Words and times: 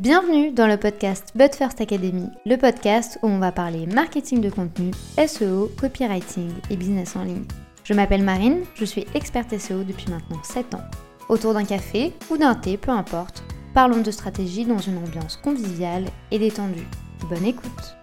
Bienvenue 0.00 0.50
dans 0.50 0.66
le 0.66 0.76
podcast 0.76 1.30
But 1.36 1.54
First 1.54 1.80
Academy, 1.80 2.26
le 2.46 2.56
podcast 2.56 3.16
où 3.22 3.28
on 3.28 3.38
va 3.38 3.52
parler 3.52 3.86
marketing 3.86 4.40
de 4.40 4.50
contenu, 4.50 4.90
SEO, 5.24 5.70
copywriting 5.80 6.50
et 6.68 6.76
business 6.76 7.14
en 7.14 7.22
ligne. 7.22 7.44
Je 7.84 7.94
m'appelle 7.94 8.24
Marine, 8.24 8.64
je 8.74 8.84
suis 8.84 9.06
experte 9.14 9.56
SEO 9.56 9.84
depuis 9.84 10.10
maintenant 10.10 10.42
7 10.42 10.74
ans. 10.74 10.82
Autour 11.28 11.54
d'un 11.54 11.64
café 11.64 12.12
ou 12.28 12.36
d'un 12.36 12.56
thé, 12.56 12.76
peu 12.76 12.90
importe, 12.90 13.44
parlons 13.72 14.00
de 14.00 14.10
stratégie 14.10 14.64
dans 14.64 14.78
une 14.78 14.98
ambiance 14.98 15.36
conviviale 15.36 16.06
et 16.32 16.40
détendue. 16.40 16.88
Bonne 17.30 17.44
écoute 17.44 17.96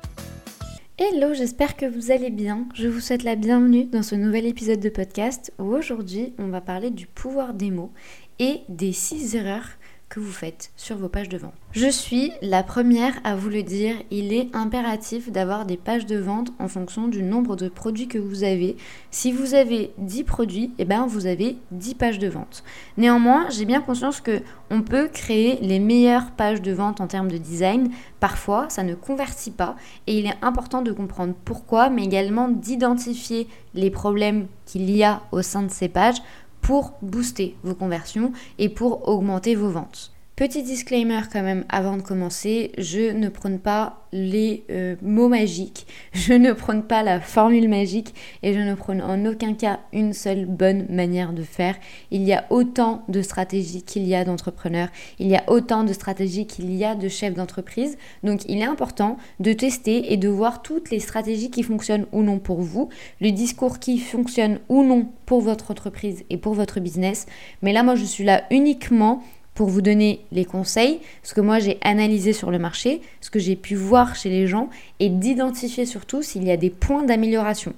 Hello, 0.97 1.33
j'espère 1.33 1.75
que 1.75 1.85
vous 1.85 2.09
allez 2.11 2.29
bien. 2.29 2.67
Je 2.73 2.87
vous 2.87 3.01
souhaite 3.01 3.23
la 3.23 3.35
bienvenue 3.35 3.83
dans 3.83 4.03
ce 4.03 4.15
nouvel 4.15 4.45
épisode 4.45 4.79
de 4.79 4.89
podcast 4.89 5.51
où 5.59 5.75
aujourd'hui 5.75 6.33
on 6.39 6.47
va 6.47 6.61
parler 6.61 6.89
du 6.89 7.05
pouvoir 7.05 7.53
des 7.53 7.69
mots 7.69 7.91
et 8.39 8.61
des 8.69 8.93
6 8.93 9.35
erreurs 9.35 9.67
que 10.11 10.19
vous 10.19 10.31
faites 10.31 10.71
sur 10.75 10.97
vos 10.97 11.07
pages 11.07 11.29
de 11.29 11.37
vente. 11.37 11.53
Je 11.71 11.87
suis 11.87 12.33
la 12.41 12.63
première 12.63 13.13
à 13.23 13.33
vous 13.33 13.47
le 13.47 13.63
dire, 13.63 13.95
il 14.11 14.33
est 14.33 14.53
impératif 14.53 15.31
d'avoir 15.31 15.65
des 15.65 15.77
pages 15.77 16.05
de 16.05 16.17
vente 16.17 16.51
en 16.59 16.67
fonction 16.67 17.07
du 17.07 17.23
nombre 17.23 17.55
de 17.55 17.69
produits 17.69 18.09
que 18.09 18.17
vous 18.17 18.43
avez. 18.43 18.75
Si 19.09 19.31
vous 19.31 19.53
avez 19.53 19.91
10 19.97 20.25
produits, 20.25 20.73
eh 20.79 20.85
ben 20.85 21.05
vous 21.07 21.27
avez 21.27 21.55
10 21.71 21.95
pages 21.95 22.19
de 22.19 22.27
vente. 22.27 22.65
Néanmoins, 22.97 23.49
j'ai 23.49 23.63
bien 23.63 23.79
conscience 23.79 24.19
que 24.19 24.41
on 24.69 24.81
peut 24.81 25.07
créer 25.07 25.59
les 25.61 25.79
meilleures 25.79 26.31
pages 26.31 26.61
de 26.61 26.73
vente 26.73 26.99
en 26.99 27.07
termes 27.07 27.31
de 27.31 27.37
design. 27.37 27.89
Parfois, 28.19 28.69
ça 28.69 28.83
ne 28.83 28.95
convertit 28.95 29.51
pas 29.51 29.77
et 30.07 30.19
il 30.19 30.25
est 30.25 30.37
important 30.41 30.81
de 30.81 30.91
comprendre 30.91 31.33
pourquoi, 31.45 31.89
mais 31.89 32.03
également 32.03 32.49
d'identifier 32.49 33.47
les 33.73 33.89
problèmes 33.89 34.47
qu'il 34.65 34.89
y 34.89 35.03
a 35.03 35.21
au 35.31 35.41
sein 35.41 35.63
de 35.63 35.71
ces 35.71 35.87
pages 35.87 36.21
pour 36.61 36.93
booster 37.01 37.55
vos 37.63 37.75
conversions 37.75 38.31
et 38.57 38.69
pour 38.69 39.07
augmenter 39.07 39.55
vos 39.55 39.69
ventes. 39.69 40.10
Petit 40.41 40.63
disclaimer 40.63 41.21
quand 41.31 41.43
même 41.43 41.65
avant 41.69 41.97
de 41.97 42.01
commencer, 42.01 42.71
je 42.79 43.11
ne 43.11 43.29
prône 43.29 43.59
pas 43.59 44.07
les 44.11 44.65
euh, 44.71 44.95
mots 45.03 45.27
magiques, 45.27 45.85
je 46.13 46.33
ne 46.33 46.51
prône 46.53 46.81
pas 46.81 47.03
la 47.03 47.19
formule 47.21 47.69
magique 47.69 48.15
et 48.41 48.55
je 48.55 48.59
ne 48.59 48.73
prône 48.73 49.03
en 49.03 49.23
aucun 49.27 49.53
cas 49.53 49.81
une 49.93 50.13
seule 50.13 50.47
bonne 50.47 50.87
manière 50.89 51.33
de 51.33 51.43
faire. 51.43 51.75
Il 52.09 52.23
y 52.23 52.33
a 52.33 52.45
autant 52.49 53.03
de 53.07 53.21
stratégies 53.21 53.83
qu'il 53.83 54.07
y 54.07 54.15
a 54.15 54.25
d'entrepreneurs, 54.25 54.89
il 55.19 55.27
y 55.27 55.35
a 55.35 55.43
autant 55.45 55.83
de 55.83 55.93
stratégies 55.93 56.47
qu'il 56.47 56.73
y 56.73 56.83
a 56.83 56.95
de 56.95 57.07
chefs 57.07 57.35
d'entreprise. 57.35 57.99
Donc 58.23 58.41
il 58.49 58.57
est 58.61 58.63
important 58.63 59.17
de 59.39 59.53
tester 59.53 60.11
et 60.11 60.17
de 60.17 60.27
voir 60.27 60.63
toutes 60.63 60.89
les 60.89 60.99
stratégies 60.99 61.51
qui 61.51 61.61
fonctionnent 61.61 62.07
ou 62.13 62.23
non 62.23 62.39
pour 62.39 62.61
vous, 62.61 62.89
le 63.19 63.29
discours 63.29 63.77
qui 63.77 63.99
fonctionne 63.99 64.57
ou 64.69 64.83
non 64.83 65.07
pour 65.27 65.41
votre 65.41 65.69
entreprise 65.69 66.23
et 66.31 66.37
pour 66.37 66.55
votre 66.55 66.79
business. 66.79 67.27
Mais 67.61 67.73
là 67.73 67.83
moi 67.83 67.93
je 67.93 68.05
suis 68.05 68.23
là 68.23 68.41
uniquement 68.49 69.21
pour 69.61 69.69
vous 69.69 69.83
donner 69.83 70.21
les 70.31 70.43
conseils, 70.43 71.01
ce 71.21 71.35
que 71.35 71.39
moi 71.39 71.59
j'ai 71.59 71.77
analysé 71.81 72.33
sur 72.33 72.49
le 72.49 72.57
marché, 72.57 72.99
ce 73.19 73.29
que 73.29 73.37
j'ai 73.37 73.55
pu 73.55 73.75
voir 73.75 74.15
chez 74.15 74.29
les 74.29 74.47
gens 74.47 74.71
et 74.99 75.07
d'identifier 75.07 75.85
surtout 75.85 76.23
s'il 76.23 76.43
y 76.43 76.49
a 76.49 76.57
des 76.57 76.71
points 76.71 77.03
d'amélioration. 77.03 77.73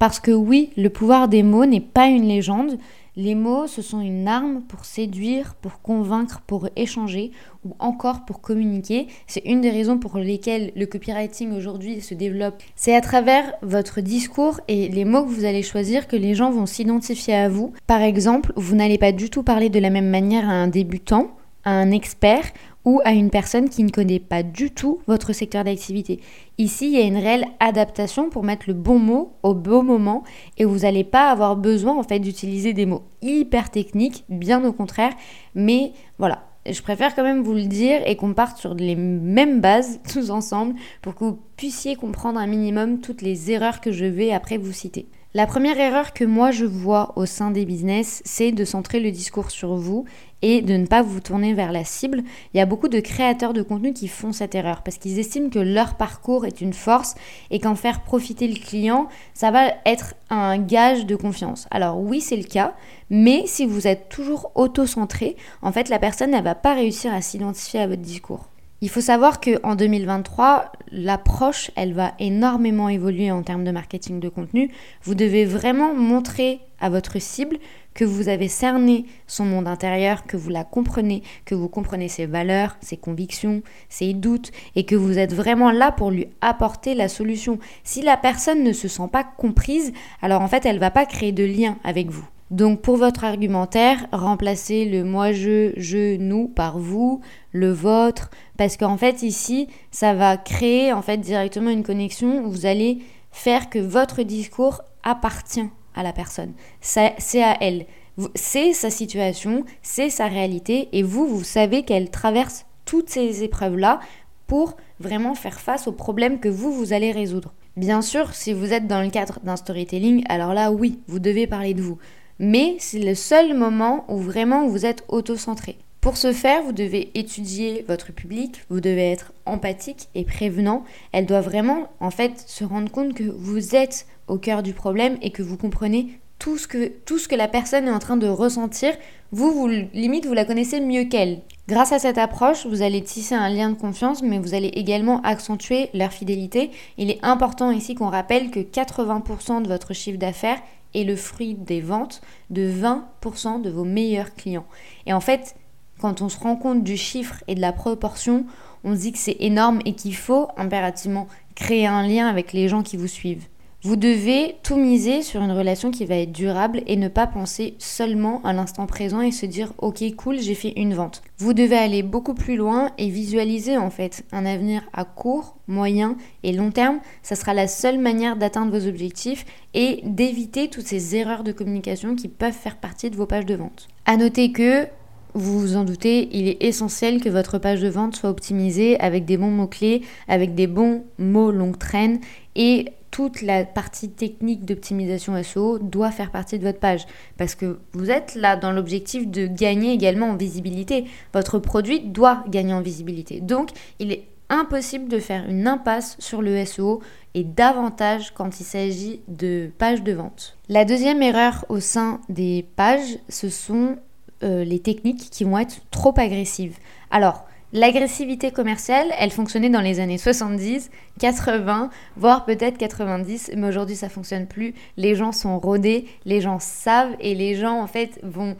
Parce 0.00 0.18
que 0.18 0.32
oui, 0.32 0.70
le 0.76 0.90
pouvoir 0.90 1.28
des 1.28 1.44
mots 1.44 1.64
n'est 1.64 1.78
pas 1.78 2.08
une 2.08 2.26
légende, 2.26 2.76
les 3.18 3.34
mots, 3.34 3.66
ce 3.66 3.82
sont 3.82 4.00
une 4.00 4.28
arme 4.28 4.62
pour 4.62 4.84
séduire, 4.84 5.56
pour 5.56 5.82
convaincre, 5.82 6.40
pour 6.46 6.68
échanger 6.76 7.32
ou 7.64 7.74
encore 7.80 8.24
pour 8.24 8.40
communiquer. 8.40 9.08
C'est 9.26 9.44
une 9.44 9.60
des 9.60 9.70
raisons 9.70 9.98
pour 9.98 10.18
lesquelles 10.18 10.70
le 10.76 10.86
copywriting 10.86 11.52
aujourd'hui 11.52 12.00
se 12.00 12.14
développe. 12.14 12.62
C'est 12.76 12.94
à 12.94 13.00
travers 13.00 13.54
votre 13.60 14.00
discours 14.00 14.60
et 14.68 14.88
les 14.88 15.04
mots 15.04 15.24
que 15.24 15.30
vous 15.30 15.44
allez 15.44 15.64
choisir 15.64 16.06
que 16.06 16.14
les 16.14 16.36
gens 16.36 16.52
vont 16.52 16.66
s'identifier 16.66 17.34
à 17.34 17.48
vous. 17.48 17.72
Par 17.88 18.02
exemple, 18.02 18.52
vous 18.54 18.76
n'allez 18.76 18.98
pas 18.98 19.10
du 19.10 19.30
tout 19.30 19.42
parler 19.42 19.68
de 19.68 19.80
la 19.80 19.90
même 19.90 20.10
manière 20.10 20.48
à 20.48 20.52
un 20.52 20.68
débutant, 20.68 21.32
à 21.64 21.72
un 21.72 21.90
expert 21.90 22.44
ou 22.84 23.00
à 23.04 23.12
une 23.12 23.30
personne 23.30 23.68
qui 23.68 23.84
ne 23.84 23.90
connaît 23.90 24.20
pas 24.20 24.42
du 24.42 24.70
tout 24.70 25.00
votre 25.06 25.32
secteur 25.32 25.64
d'activité. 25.64 26.20
Ici, 26.58 26.86
il 26.86 26.92
y 26.92 27.02
a 27.02 27.06
une 27.06 27.16
réelle 27.16 27.46
adaptation 27.60 28.30
pour 28.30 28.44
mettre 28.44 28.64
le 28.68 28.74
bon 28.74 28.98
mot 28.98 29.32
au 29.42 29.54
bon 29.54 29.82
moment 29.82 30.24
et 30.56 30.64
vous 30.64 30.78
n'allez 30.80 31.04
pas 31.04 31.30
avoir 31.30 31.56
besoin 31.56 31.96
en 31.96 32.02
fait 32.02 32.18
d'utiliser 32.20 32.72
des 32.72 32.86
mots 32.86 33.02
hyper 33.22 33.70
techniques, 33.70 34.24
bien 34.28 34.64
au 34.64 34.72
contraire, 34.72 35.12
mais 35.54 35.92
voilà, 36.18 36.48
je 36.70 36.82
préfère 36.82 37.14
quand 37.14 37.22
même 37.22 37.42
vous 37.42 37.54
le 37.54 37.66
dire 37.66 38.00
et 38.06 38.16
qu'on 38.16 38.34
parte 38.34 38.58
sur 38.58 38.74
les 38.74 38.96
mêmes 38.96 39.60
bases 39.60 40.00
tous 40.12 40.30
ensemble 40.30 40.74
pour 41.02 41.14
que 41.14 41.24
vous 41.24 41.38
puissiez 41.56 41.96
comprendre 41.96 42.38
un 42.38 42.46
minimum 42.46 43.00
toutes 43.00 43.22
les 43.22 43.50
erreurs 43.50 43.80
que 43.80 43.92
je 43.92 44.04
vais 44.04 44.32
après 44.32 44.58
vous 44.58 44.72
citer. 44.72 45.06
La 45.34 45.46
première 45.46 45.78
erreur 45.78 46.14
que 46.14 46.24
moi 46.24 46.50
je 46.50 46.64
vois 46.64 47.12
au 47.16 47.26
sein 47.26 47.50
des 47.50 47.66
business, 47.66 48.22
c'est 48.24 48.50
de 48.50 48.64
centrer 48.64 48.98
le 48.98 49.10
discours 49.10 49.50
sur 49.50 49.74
vous 49.76 50.06
et 50.42 50.62
de 50.62 50.76
ne 50.76 50.86
pas 50.86 51.02
vous 51.02 51.20
tourner 51.20 51.54
vers 51.54 51.72
la 51.72 51.84
cible. 51.84 52.22
Il 52.52 52.58
y 52.58 52.60
a 52.60 52.66
beaucoup 52.66 52.88
de 52.88 53.00
créateurs 53.00 53.52
de 53.52 53.62
contenu 53.62 53.92
qui 53.92 54.08
font 54.08 54.32
cette 54.32 54.54
erreur 54.54 54.82
parce 54.82 54.98
qu'ils 54.98 55.18
estiment 55.18 55.50
que 55.50 55.58
leur 55.58 55.94
parcours 55.94 56.46
est 56.46 56.60
une 56.60 56.72
force 56.72 57.14
et 57.50 57.60
qu'en 57.60 57.74
faire 57.74 58.02
profiter 58.02 58.48
le 58.48 58.56
client, 58.56 59.08
ça 59.34 59.50
va 59.50 59.72
être 59.86 60.14
un 60.30 60.58
gage 60.58 61.06
de 61.06 61.16
confiance. 61.16 61.66
Alors 61.70 62.00
oui, 62.00 62.20
c'est 62.20 62.36
le 62.36 62.44
cas, 62.44 62.74
mais 63.10 63.44
si 63.46 63.66
vous 63.66 63.86
êtes 63.86 64.08
toujours 64.08 64.52
auto-centré, 64.54 65.36
en 65.62 65.72
fait, 65.72 65.88
la 65.88 65.98
personne 65.98 66.30
ne 66.30 66.40
va 66.40 66.54
pas 66.54 66.74
réussir 66.74 67.12
à 67.12 67.20
s'identifier 67.22 67.80
à 67.80 67.86
votre 67.86 68.02
discours. 68.02 68.48
Il 68.80 68.88
faut 68.88 69.00
savoir 69.00 69.40
qu'en 69.40 69.74
2023, 69.74 70.70
l'approche, 70.92 71.72
elle 71.74 71.94
va 71.94 72.12
énormément 72.20 72.88
évoluer 72.88 73.32
en 73.32 73.42
termes 73.42 73.64
de 73.64 73.72
marketing 73.72 74.20
de 74.20 74.28
contenu. 74.28 74.70
Vous 75.02 75.16
devez 75.16 75.44
vraiment 75.44 75.94
montrer 75.94 76.60
à 76.78 76.88
votre 76.88 77.20
cible 77.20 77.58
que 77.94 78.04
vous 78.04 78.28
avez 78.28 78.46
cerné 78.46 79.06
son 79.26 79.44
monde 79.44 79.66
intérieur, 79.66 80.26
que 80.26 80.36
vous 80.36 80.50
la 80.50 80.62
comprenez, 80.62 81.24
que 81.44 81.56
vous 81.56 81.68
comprenez 81.68 82.06
ses 82.06 82.26
valeurs, 82.26 82.76
ses 82.80 82.96
convictions, 82.96 83.62
ses 83.88 84.14
doutes, 84.14 84.52
et 84.76 84.84
que 84.84 84.94
vous 84.94 85.18
êtes 85.18 85.34
vraiment 85.34 85.72
là 85.72 85.90
pour 85.90 86.12
lui 86.12 86.28
apporter 86.40 86.94
la 86.94 87.08
solution. 87.08 87.58
Si 87.82 88.02
la 88.02 88.16
personne 88.16 88.62
ne 88.62 88.72
se 88.72 88.86
sent 88.86 89.08
pas 89.10 89.24
comprise, 89.24 89.92
alors 90.22 90.40
en 90.40 90.46
fait, 90.46 90.64
elle 90.64 90.76
ne 90.76 90.80
va 90.80 90.92
pas 90.92 91.04
créer 91.04 91.32
de 91.32 91.42
lien 91.42 91.78
avec 91.82 92.10
vous. 92.10 92.28
Donc 92.50 92.80
pour 92.80 92.96
votre 92.96 93.24
argumentaire, 93.24 94.06
remplacez 94.10 94.86
le 94.86 95.04
moi 95.04 95.32
je, 95.32 95.72
je, 95.76 96.16
nous 96.16 96.48
par 96.48 96.78
vous, 96.78 97.20
le 97.52 97.70
vôtre, 97.70 98.30
parce 98.56 98.76
qu'en 98.76 98.96
fait 98.96 99.22
ici, 99.22 99.68
ça 99.90 100.14
va 100.14 100.36
créer 100.38 100.92
en 100.92 101.02
fait 101.02 101.18
directement 101.18 101.70
une 101.70 101.82
connexion 101.82 102.44
où 102.44 102.50
vous 102.50 102.64
allez 102.64 102.98
faire 103.32 103.68
que 103.68 103.78
votre 103.78 104.22
discours 104.22 104.82
appartient 105.02 105.68
à 105.94 106.02
la 106.02 106.12
personne. 106.12 106.52
C'est 106.80 107.42
à 107.42 107.56
elle. 107.60 107.86
C'est 108.34 108.72
sa 108.72 108.90
situation, 108.90 109.64
c'est 109.82 110.10
sa 110.10 110.26
réalité, 110.26 110.88
et 110.92 111.02
vous, 111.02 111.26
vous 111.26 111.44
savez 111.44 111.84
qu'elle 111.84 112.10
traverse 112.10 112.66
toutes 112.84 113.10
ces 113.10 113.44
épreuves-là 113.44 114.00
pour 114.46 114.76
vraiment 114.98 115.34
faire 115.34 115.60
face 115.60 115.86
aux 115.86 115.92
problèmes 115.92 116.40
que 116.40 116.48
vous, 116.48 116.72
vous 116.72 116.92
allez 116.92 117.12
résoudre. 117.12 117.52
Bien 117.76 118.02
sûr, 118.02 118.34
si 118.34 118.52
vous 118.52 118.72
êtes 118.72 118.88
dans 118.88 119.02
le 119.02 119.10
cadre 119.10 119.38
d'un 119.44 119.54
storytelling, 119.54 120.24
alors 120.28 120.52
là, 120.52 120.72
oui, 120.72 120.98
vous 121.06 121.20
devez 121.20 121.46
parler 121.46 121.74
de 121.74 121.82
vous 121.82 121.98
mais 122.38 122.76
c'est 122.78 122.98
le 122.98 123.14
seul 123.14 123.54
moment 123.56 124.04
où 124.08 124.18
vraiment 124.18 124.66
vous 124.66 124.86
êtes 124.86 125.04
auto-centré. 125.08 125.76
Pour 126.00 126.16
ce 126.16 126.32
faire, 126.32 126.62
vous 126.62 126.72
devez 126.72 127.10
étudier 127.14 127.84
votre 127.88 128.12
public, 128.12 128.62
vous 128.70 128.80
devez 128.80 129.10
être 129.10 129.32
empathique 129.46 130.08
et 130.14 130.24
prévenant. 130.24 130.84
Elle 131.12 131.26
doit 131.26 131.40
vraiment 131.40 131.88
en 131.98 132.10
fait 132.10 132.44
se 132.46 132.64
rendre 132.64 132.90
compte 132.90 133.14
que 133.14 133.24
vous 133.24 133.74
êtes 133.74 134.06
au 134.28 134.38
cœur 134.38 134.62
du 134.62 134.72
problème 134.72 135.18
et 135.22 135.30
que 135.30 135.42
vous 135.42 135.56
comprenez 135.56 136.20
tout 136.38 136.56
ce 136.56 136.68
que, 136.68 136.88
tout 137.04 137.18
ce 137.18 137.26
que 137.26 137.34
la 137.34 137.48
personne 137.48 137.88
est 137.88 137.92
en 137.92 137.98
train 137.98 138.16
de 138.16 138.28
ressentir. 138.28 138.94
Vous, 139.32 139.52
vous 139.52 139.66
limite, 139.66 140.24
vous 140.24 140.34
la 140.34 140.44
connaissez 140.44 140.80
mieux 140.80 141.04
qu'elle. 141.04 141.40
Grâce 141.66 141.92
à 141.92 141.98
cette 141.98 142.16
approche, 142.16 142.64
vous 142.64 142.80
allez 142.80 143.02
tisser 143.02 143.34
un 143.34 143.50
lien 143.50 143.68
de 143.68 143.74
confiance, 143.74 144.22
mais 144.22 144.38
vous 144.38 144.54
allez 144.54 144.68
également 144.68 145.20
accentuer 145.22 145.90
leur 145.92 146.12
fidélité. 146.12 146.70
Il 146.96 147.10
est 147.10 147.18
important 147.22 147.70
ici 147.70 147.94
qu'on 147.94 148.08
rappelle 148.08 148.50
que 148.50 148.60
80% 148.60 149.62
de 149.62 149.68
votre 149.68 149.92
chiffre 149.92 150.18
d'affaires 150.18 150.60
est 150.94 151.04
le 151.04 151.16
fruit 151.16 151.54
des 151.54 151.80
ventes 151.80 152.20
de 152.50 152.70
20% 152.70 153.62
de 153.62 153.70
vos 153.70 153.84
meilleurs 153.84 154.34
clients. 154.34 154.66
Et 155.06 155.12
en 155.12 155.20
fait, 155.20 155.56
quand 156.00 156.22
on 156.22 156.28
se 156.28 156.38
rend 156.38 156.56
compte 156.56 156.84
du 156.84 156.96
chiffre 156.96 157.42
et 157.48 157.54
de 157.54 157.60
la 157.60 157.72
proportion, 157.72 158.46
on 158.84 158.94
se 158.94 159.00
dit 159.00 159.12
que 159.12 159.18
c'est 159.18 159.36
énorme 159.40 159.80
et 159.84 159.94
qu'il 159.94 160.14
faut 160.14 160.48
impérativement 160.56 161.26
créer 161.54 161.86
un 161.86 162.06
lien 162.06 162.28
avec 162.28 162.52
les 162.52 162.68
gens 162.68 162.82
qui 162.82 162.96
vous 162.96 163.08
suivent. 163.08 163.46
Vous 163.82 163.94
devez 163.94 164.56
tout 164.64 164.76
miser 164.76 165.22
sur 165.22 165.40
une 165.40 165.52
relation 165.52 165.92
qui 165.92 166.04
va 166.04 166.16
être 166.16 166.32
durable 166.32 166.82
et 166.88 166.96
ne 166.96 167.06
pas 167.06 167.28
penser 167.28 167.74
seulement 167.78 168.42
à 168.42 168.52
l'instant 168.52 168.86
présent 168.86 169.20
et 169.20 169.30
se 169.30 169.46
dire 169.46 169.72
ok 169.78 170.02
cool 170.16 170.40
j'ai 170.40 170.56
fait 170.56 170.72
une 170.74 170.94
vente. 170.94 171.22
Vous 171.38 171.52
devez 171.52 171.76
aller 171.76 172.02
beaucoup 172.02 172.34
plus 172.34 172.56
loin 172.56 172.90
et 172.98 173.08
visualiser 173.08 173.76
en 173.76 173.90
fait 173.90 174.24
un 174.32 174.46
avenir 174.46 174.82
à 174.92 175.04
court, 175.04 175.58
moyen 175.68 176.16
et 176.42 176.50
long 176.50 176.72
terme. 176.72 176.98
Ça 177.22 177.36
sera 177.36 177.54
la 177.54 177.68
seule 177.68 178.00
manière 178.00 178.34
d'atteindre 178.34 178.76
vos 178.76 178.88
objectifs 178.88 179.46
et 179.74 180.00
d'éviter 180.02 180.66
toutes 180.66 180.88
ces 180.88 181.14
erreurs 181.14 181.44
de 181.44 181.52
communication 181.52 182.16
qui 182.16 182.26
peuvent 182.26 182.52
faire 182.52 182.78
partie 182.78 183.10
de 183.10 183.16
vos 183.16 183.26
pages 183.26 183.46
de 183.46 183.54
vente. 183.54 183.86
À 184.06 184.16
noter 184.16 184.50
que 184.50 184.88
vous 185.34 185.60
vous 185.60 185.76
en 185.76 185.84
doutez, 185.84 186.28
il 186.32 186.48
est 186.48 186.64
essentiel 186.64 187.22
que 187.22 187.28
votre 187.28 187.58
page 187.58 187.80
de 187.80 187.88
vente 187.88 188.16
soit 188.16 188.30
optimisée 188.30 188.98
avec 188.98 189.24
des 189.24 189.36
bons 189.36 189.52
mots-clés, 189.52 190.02
avec 190.26 190.56
des 190.56 190.66
bons 190.66 191.04
mots 191.18 191.52
longue 191.52 191.78
traîne 191.78 192.18
et 192.56 192.86
toute 193.10 193.42
la 193.42 193.64
partie 193.64 194.10
technique 194.10 194.64
d'optimisation 194.64 195.42
SEO 195.42 195.78
doit 195.78 196.10
faire 196.10 196.30
partie 196.30 196.58
de 196.58 196.64
votre 196.64 196.78
page. 196.78 197.06
Parce 197.36 197.54
que 197.54 197.78
vous 197.92 198.10
êtes 198.10 198.34
là 198.34 198.56
dans 198.56 198.72
l'objectif 198.72 199.26
de 199.28 199.46
gagner 199.46 199.92
également 199.92 200.30
en 200.30 200.36
visibilité. 200.36 201.04
Votre 201.32 201.58
produit 201.58 202.00
doit 202.00 202.44
gagner 202.48 202.74
en 202.74 202.80
visibilité. 202.80 203.40
Donc, 203.40 203.70
il 203.98 204.12
est 204.12 204.24
impossible 204.50 205.08
de 205.08 205.18
faire 205.18 205.48
une 205.48 205.66
impasse 205.66 206.16
sur 206.18 206.42
le 206.42 206.64
SEO 206.64 207.02
et 207.34 207.44
davantage 207.44 208.32
quand 208.34 208.60
il 208.60 208.64
s'agit 208.64 209.20
de 209.28 209.70
pages 209.78 210.02
de 210.02 210.12
vente. 210.12 210.56
La 210.68 210.84
deuxième 210.84 211.22
erreur 211.22 211.64
au 211.68 211.80
sein 211.80 212.20
des 212.28 212.66
pages, 212.76 213.18
ce 213.28 213.48
sont 213.48 213.96
euh, 214.42 214.64
les 214.64 214.78
techniques 214.78 215.30
qui 215.30 215.44
vont 215.44 215.58
être 215.58 215.80
trop 215.90 216.14
agressives. 216.16 216.78
Alors, 217.10 217.47
L'agressivité 217.74 218.50
commerciale, 218.50 219.08
elle 219.18 219.30
fonctionnait 219.30 219.68
dans 219.68 219.82
les 219.82 220.00
années 220.00 220.16
70, 220.16 220.90
80, 221.18 221.90
voire 222.16 222.46
peut-être 222.46 222.78
90, 222.78 223.50
mais 223.56 223.68
aujourd'hui 223.68 223.94
ça 223.94 224.08
fonctionne 224.08 224.46
plus. 224.46 224.72
Les 224.96 225.14
gens 225.14 225.32
sont 225.32 225.58
rodés, 225.58 226.06
les 226.24 226.40
gens 226.40 226.60
savent 226.60 227.14
et 227.20 227.34
les 227.34 227.56
gens 227.56 227.82
en 227.82 227.86
fait 227.86 228.20
vont 228.22 228.56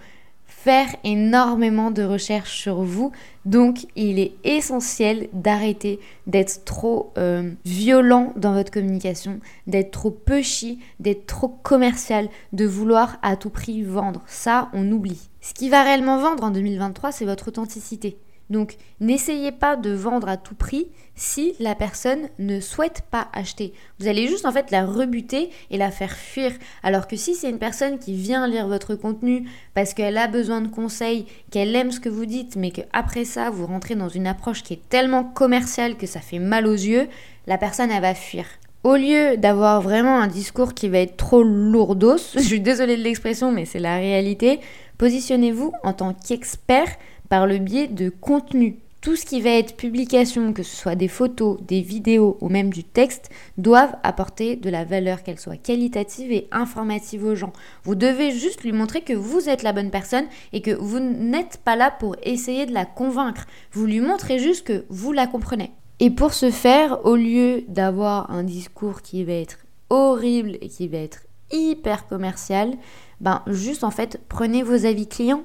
faire 0.46 0.88
énormément 1.04 1.90
de 1.90 2.02
recherches 2.02 2.58
sur 2.60 2.82
vous. 2.82 3.10
Donc 3.46 3.86
il 3.96 4.18
est 4.18 4.34
essentiel 4.44 5.28
d'arrêter 5.32 6.00
d'être 6.26 6.66
trop 6.66 7.14
euh, 7.16 7.50
violent 7.64 8.34
dans 8.36 8.52
votre 8.52 8.70
communication, 8.70 9.40
d'être 9.66 9.90
trop 9.90 10.10
pushy, 10.10 10.80
d'être 11.00 11.24
trop 11.24 11.48
commercial, 11.48 12.28
de 12.52 12.66
vouloir 12.66 13.16
à 13.22 13.36
tout 13.36 13.48
prix 13.48 13.82
vendre. 13.82 14.22
Ça, 14.26 14.68
on 14.74 14.92
oublie. 14.92 15.30
Ce 15.40 15.54
qui 15.54 15.70
va 15.70 15.82
réellement 15.82 16.18
vendre 16.18 16.44
en 16.44 16.50
2023, 16.50 17.10
c'est 17.10 17.24
votre 17.24 17.48
authenticité. 17.48 18.18
Donc 18.50 18.76
n'essayez 19.00 19.52
pas 19.52 19.76
de 19.76 19.90
vendre 19.90 20.28
à 20.28 20.36
tout 20.36 20.54
prix 20.54 20.88
si 21.14 21.54
la 21.58 21.74
personne 21.74 22.28
ne 22.38 22.60
souhaite 22.60 23.02
pas 23.10 23.28
acheter. 23.32 23.74
Vous 23.98 24.08
allez 24.08 24.26
juste 24.26 24.46
en 24.46 24.52
fait 24.52 24.70
la 24.70 24.86
rebuter 24.86 25.50
et 25.70 25.76
la 25.76 25.90
faire 25.90 26.16
fuir. 26.16 26.52
Alors 26.82 27.06
que 27.06 27.16
si 27.16 27.34
c'est 27.34 27.50
une 27.50 27.58
personne 27.58 27.98
qui 27.98 28.14
vient 28.14 28.46
lire 28.46 28.68
votre 28.68 28.94
contenu 28.94 29.48
parce 29.74 29.94
qu'elle 29.94 30.16
a 30.16 30.28
besoin 30.28 30.60
de 30.60 30.68
conseils, 30.68 31.26
qu'elle 31.50 31.74
aime 31.76 31.92
ce 31.92 32.00
que 32.00 32.08
vous 32.08 32.26
dites, 32.26 32.56
mais 32.56 32.70
qu'après 32.70 33.24
ça 33.24 33.50
vous 33.50 33.66
rentrez 33.66 33.96
dans 33.96 34.08
une 34.08 34.26
approche 34.26 34.62
qui 34.62 34.74
est 34.74 34.88
tellement 34.88 35.24
commerciale 35.24 35.96
que 35.96 36.06
ça 36.06 36.20
fait 36.20 36.38
mal 36.38 36.66
aux 36.66 36.72
yeux, 36.72 37.08
la 37.46 37.58
personne 37.58 37.90
elle 37.90 38.02
va 38.02 38.14
fuir. 38.14 38.46
Au 38.84 38.94
lieu 38.94 39.36
d'avoir 39.36 39.82
vraiment 39.82 40.20
un 40.20 40.28
discours 40.28 40.72
qui 40.72 40.88
va 40.88 40.98
être 40.98 41.16
trop 41.16 41.42
lourdos, 41.42 42.16
je 42.34 42.40
suis 42.40 42.60
désolée 42.60 42.96
de 42.96 43.02
l'expression 43.02 43.50
mais 43.50 43.64
c'est 43.64 43.80
la 43.80 43.96
réalité, 43.96 44.60
positionnez-vous 44.98 45.72
en 45.82 45.92
tant 45.92 46.14
qu'expert 46.14 46.96
par 47.28 47.46
le 47.46 47.58
biais 47.58 47.88
de 47.88 48.10
contenu. 48.10 48.78
Tout 49.00 49.14
ce 49.14 49.24
qui 49.24 49.40
va 49.40 49.50
être 49.50 49.76
publication, 49.76 50.52
que 50.52 50.64
ce 50.64 50.74
soit 50.74 50.96
des 50.96 51.06
photos, 51.06 51.62
des 51.62 51.80
vidéos 51.80 52.36
ou 52.40 52.48
même 52.48 52.70
du 52.70 52.82
texte, 52.82 53.30
doivent 53.56 53.94
apporter 54.02 54.56
de 54.56 54.68
la 54.70 54.84
valeur, 54.84 55.22
qu'elle 55.22 55.38
soit 55.38 55.56
qualitative 55.56 56.32
et 56.32 56.48
informative 56.50 57.24
aux 57.24 57.36
gens. 57.36 57.52
Vous 57.84 57.94
devez 57.94 58.32
juste 58.32 58.64
lui 58.64 58.72
montrer 58.72 59.02
que 59.02 59.12
vous 59.12 59.48
êtes 59.48 59.62
la 59.62 59.72
bonne 59.72 59.92
personne 59.92 60.26
et 60.52 60.62
que 60.62 60.72
vous 60.72 60.98
n'êtes 60.98 61.60
pas 61.64 61.76
là 61.76 61.92
pour 61.92 62.16
essayer 62.24 62.66
de 62.66 62.74
la 62.74 62.86
convaincre. 62.86 63.46
Vous 63.70 63.86
lui 63.86 64.00
montrez 64.00 64.40
juste 64.40 64.66
que 64.66 64.84
vous 64.88 65.12
la 65.12 65.28
comprenez. 65.28 65.70
Et 66.00 66.10
pour 66.10 66.34
ce 66.34 66.50
faire, 66.50 67.04
au 67.04 67.14
lieu 67.14 67.64
d'avoir 67.68 68.30
un 68.32 68.42
discours 68.42 69.02
qui 69.02 69.22
va 69.22 69.34
être 69.34 69.58
horrible 69.90 70.58
et 70.60 70.68
qui 70.68 70.88
va 70.88 70.98
être 70.98 71.20
hyper 71.52 72.08
commercial, 72.08 72.74
ben 73.20 73.42
juste 73.46 73.84
en 73.84 73.90
fait 73.90 74.20
prenez 74.28 74.62
vos 74.62 74.86
avis 74.86 75.06
clients. 75.06 75.44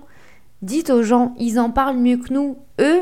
Dites 0.63 0.91
aux 0.91 1.03
gens, 1.03 1.35
ils 1.37 1.59
en 1.59 1.71
parlent 1.71 1.97
mieux 1.97 2.15
que 2.15 2.31
nous. 2.31 2.55
Eux 2.79 3.01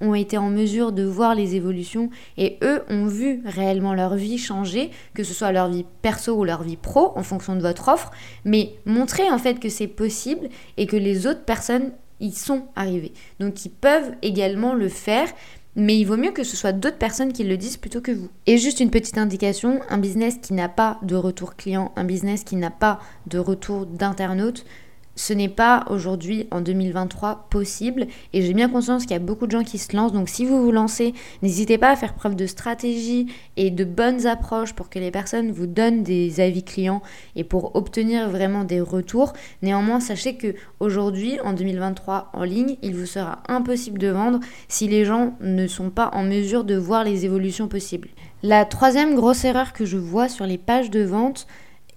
ont 0.00 0.14
été 0.14 0.38
en 0.38 0.48
mesure 0.48 0.92
de 0.92 1.02
voir 1.02 1.34
les 1.34 1.54
évolutions 1.56 2.08
et 2.38 2.56
eux 2.62 2.82
ont 2.88 3.04
vu 3.04 3.42
réellement 3.44 3.92
leur 3.92 4.14
vie 4.14 4.38
changer, 4.38 4.90
que 5.12 5.22
ce 5.22 5.34
soit 5.34 5.52
leur 5.52 5.68
vie 5.68 5.84
perso 6.00 6.34
ou 6.34 6.44
leur 6.44 6.62
vie 6.62 6.78
pro 6.78 7.12
en 7.14 7.22
fonction 7.22 7.54
de 7.54 7.60
votre 7.60 7.88
offre, 7.88 8.12
mais 8.46 8.76
montrez 8.86 9.30
en 9.30 9.36
fait 9.36 9.60
que 9.60 9.68
c'est 9.68 9.88
possible 9.88 10.48
et 10.78 10.86
que 10.86 10.96
les 10.96 11.26
autres 11.26 11.44
personnes 11.44 11.92
y 12.18 12.32
sont 12.32 12.62
arrivées. 12.76 13.12
Donc 13.40 13.62
ils 13.66 13.70
peuvent 13.70 14.14
également 14.22 14.72
le 14.72 14.88
faire. 14.88 15.28
Mais 15.74 15.98
il 15.98 16.04
vaut 16.04 16.18
mieux 16.18 16.32
que 16.32 16.44
ce 16.44 16.54
soit 16.54 16.72
d'autres 16.72 16.98
personnes 16.98 17.32
qui 17.32 17.44
le 17.44 17.56
disent 17.56 17.78
plutôt 17.78 18.02
que 18.02 18.12
vous. 18.12 18.28
Et 18.44 18.58
juste 18.58 18.80
une 18.80 18.90
petite 18.90 19.16
indication, 19.16 19.80
un 19.88 19.96
business 19.96 20.36
qui 20.42 20.52
n'a 20.52 20.68
pas 20.68 20.98
de 21.02 21.16
retour 21.16 21.56
client, 21.56 21.92
un 21.96 22.04
business 22.04 22.44
qui 22.44 22.56
n'a 22.56 22.70
pas 22.70 23.00
de 23.26 23.38
retour 23.38 23.86
d'internaute, 23.86 24.66
ce 25.14 25.32
n'est 25.32 25.48
pas 25.48 25.84
aujourd'hui 25.90 26.46
en 26.50 26.60
2023 26.60 27.46
possible. 27.50 28.06
Et 28.32 28.42
j'ai 28.42 28.54
bien 28.54 28.68
conscience 28.68 29.02
qu'il 29.02 29.12
y 29.12 29.16
a 29.16 29.18
beaucoup 29.18 29.46
de 29.46 29.52
gens 29.52 29.64
qui 29.64 29.78
se 29.78 29.94
lancent. 29.94 30.12
Donc 30.12 30.28
si 30.28 30.44
vous 30.44 30.62
vous 30.62 30.72
lancez 30.72 31.14
n'hésitez 31.42 31.78
pas 31.78 31.90
à 31.90 31.96
faire 31.96 32.14
preuve 32.14 32.36
de 32.36 32.46
stratégie 32.46 33.26
et 33.56 33.70
de 33.70 33.84
bonnes 33.84 34.26
approches 34.26 34.72
pour 34.72 34.88
que 34.88 34.98
les 34.98 35.10
personnes 35.10 35.52
vous 35.52 35.66
donnent 35.66 36.02
des 36.02 36.40
avis 36.40 36.62
clients 36.62 37.02
et 37.36 37.44
pour 37.44 37.76
obtenir 37.76 38.28
vraiment 38.28 38.64
des 38.64 38.80
retours. 38.80 39.32
Néanmoins 39.62 40.00
sachez 40.00 40.36
que 40.36 40.54
aujourd'hui 40.80 41.38
en 41.40 41.52
2023 41.52 42.30
en 42.32 42.44
ligne 42.44 42.76
il 42.82 42.94
vous 42.94 43.06
sera 43.06 43.42
impossible 43.48 43.98
de 43.98 44.08
vendre 44.08 44.40
si 44.68 44.88
les 44.88 45.04
gens 45.04 45.34
ne 45.40 45.66
sont 45.66 45.90
pas 45.90 46.10
en 46.14 46.22
mesure 46.22 46.64
de 46.64 46.76
voir 46.76 47.04
les 47.04 47.24
évolutions 47.24 47.68
possibles. 47.68 48.08
La 48.42 48.64
troisième 48.64 49.14
grosse 49.14 49.44
erreur 49.44 49.72
que 49.72 49.84
je 49.84 49.98
vois 49.98 50.28
sur 50.28 50.46
les 50.46 50.58
pages 50.58 50.90
de 50.90 51.02
vente 51.02 51.46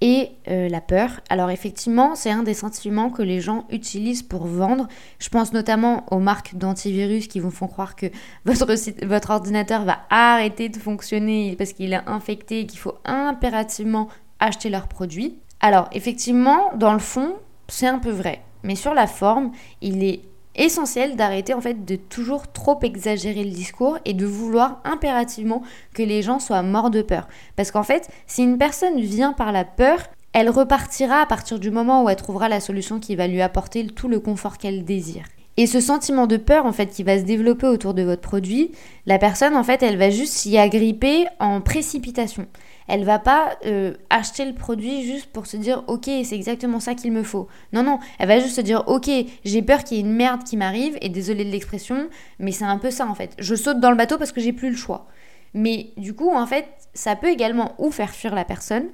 et 0.05 0.29
euh, 0.49 0.69
la 0.69 0.81
peur. 0.81 1.09
Alors 1.31 1.49
effectivement, 1.49 2.13
c'est 2.13 2.29
un 2.29 2.43
des 2.43 2.53
sentiments 2.53 3.09
que 3.09 3.23
les 3.23 3.41
gens 3.41 3.65
utilisent 3.71 4.21
pour 4.21 4.45
vendre. 4.45 4.87
Je 5.17 5.29
pense 5.29 5.51
notamment 5.51 6.05
aux 6.11 6.19
marques 6.19 6.55
d'antivirus 6.55 7.27
qui 7.27 7.39
vous 7.39 7.49
font 7.49 7.65
croire 7.65 7.95
que 7.95 8.05
votre, 8.45 8.67
votre 9.03 9.31
ordinateur 9.31 9.83
va 9.83 10.01
arrêter 10.11 10.69
de 10.69 10.77
fonctionner 10.77 11.55
parce 11.57 11.73
qu'il 11.73 11.91
est 11.91 12.01
infecté 12.05 12.59
et 12.59 12.65
qu'il 12.67 12.77
faut 12.77 12.93
impérativement 13.03 14.07
acheter 14.39 14.69
leurs 14.69 14.87
produits. 14.87 15.39
Alors 15.59 15.89
effectivement, 15.91 16.69
dans 16.75 16.93
le 16.93 16.99
fond, 16.99 17.33
c'est 17.67 17.87
un 17.87 17.97
peu 17.97 18.11
vrai. 18.11 18.43
Mais 18.61 18.75
sur 18.75 18.93
la 18.93 19.07
forme, 19.07 19.53
il 19.81 20.03
est 20.03 20.21
essentiel 20.55 21.15
d'arrêter 21.15 21.53
en 21.53 21.61
fait 21.61 21.85
de 21.85 21.95
toujours 21.95 22.51
trop 22.51 22.79
exagérer 22.81 23.43
le 23.43 23.51
discours 23.51 23.97
et 24.05 24.13
de 24.13 24.25
vouloir 24.25 24.81
impérativement 24.83 25.61
que 25.93 26.03
les 26.03 26.21
gens 26.21 26.39
soient 26.39 26.63
morts 26.63 26.89
de 26.89 27.01
peur. 27.01 27.27
Parce 27.55 27.71
qu'en 27.71 27.83
fait, 27.83 28.09
si 28.27 28.43
une 28.43 28.57
personne 28.57 28.99
vient 28.99 29.33
par 29.33 29.51
la 29.51 29.65
peur, 29.65 29.99
elle 30.33 30.49
repartira 30.49 31.21
à 31.21 31.25
partir 31.25 31.59
du 31.59 31.71
moment 31.71 32.03
où 32.03 32.09
elle 32.09 32.15
trouvera 32.17 32.49
la 32.49 32.59
solution 32.59 32.99
qui 32.99 33.15
va 33.15 33.27
lui 33.27 33.41
apporter 33.41 33.85
tout 33.87 34.07
le 34.07 34.19
confort 34.19 34.57
qu'elle 34.57 34.83
désire. 34.83 35.25
Et 35.57 35.67
ce 35.67 35.79
sentiment 35.79 36.27
de 36.27 36.35
peur 36.35 36.65
en 36.65 36.73
fait 36.73 36.87
qui 36.87 37.03
va 37.03 37.17
se 37.17 37.23
développer 37.23 37.67
autour 37.67 37.93
de 37.93 38.03
votre 38.03 38.21
produit, 38.21 38.71
la 39.05 39.17
personne 39.17 39.55
en 39.55 39.63
fait 39.63 39.81
elle 39.81 39.97
va 39.97 40.09
juste 40.09 40.33
s'y 40.33 40.57
agripper 40.57 41.25
en 41.39 41.61
précipitation. 41.61 42.47
Elle 42.87 43.03
va 43.03 43.19
pas 43.19 43.57
euh, 43.65 43.93
acheter 44.09 44.45
le 44.45 44.53
produit 44.53 45.03
juste 45.03 45.27
pour 45.27 45.47
se 45.47 45.57
dire 45.57 45.83
ok 45.87 46.05
c'est 46.05 46.35
exactement 46.35 46.79
ça 46.79 46.95
qu'il 46.95 47.11
me 47.11 47.23
faut. 47.23 47.47
Non 47.73 47.83
non, 47.83 47.99
elle 48.19 48.27
va 48.27 48.39
juste 48.39 48.55
se 48.55 48.61
dire 48.61 48.83
ok 48.87 49.09
j'ai 49.43 49.61
peur 49.61 49.83
qu'il 49.83 49.97
y 49.97 49.99
ait 49.99 50.03
une 50.03 50.13
merde 50.13 50.43
qui 50.43 50.57
m'arrive 50.57 50.97
et 51.01 51.09
désolé 51.09 51.45
de 51.45 51.51
l'expression 51.51 52.09
mais 52.39 52.51
c'est 52.51 52.65
un 52.65 52.77
peu 52.77 52.91
ça 52.91 53.07
en 53.07 53.15
fait. 53.15 53.35
Je 53.39 53.55
saute 53.55 53.79
dans 53.79 53.91
le 53.91 53.97
bateau 53.97 54.17
parce 54.17 54.31
que 54.31 54.41
j'ai 54.41 54.53
plus 54.53 54.69
le 54.69 54.77
choix. 54.77 55.07
Mais 55.53 55.91
du 55.97 56.13
coup 56.13 56.29
en 56.29 56.45
fait 56.45 56.67
ça 56.93 57.15
peut 57.15 57.29
également 57.29 57.73
ou 57.77 57.91
faire 57.91 58.11
fuir 58.11 58.35
la 58.35 58.45
personne 58.45 58.85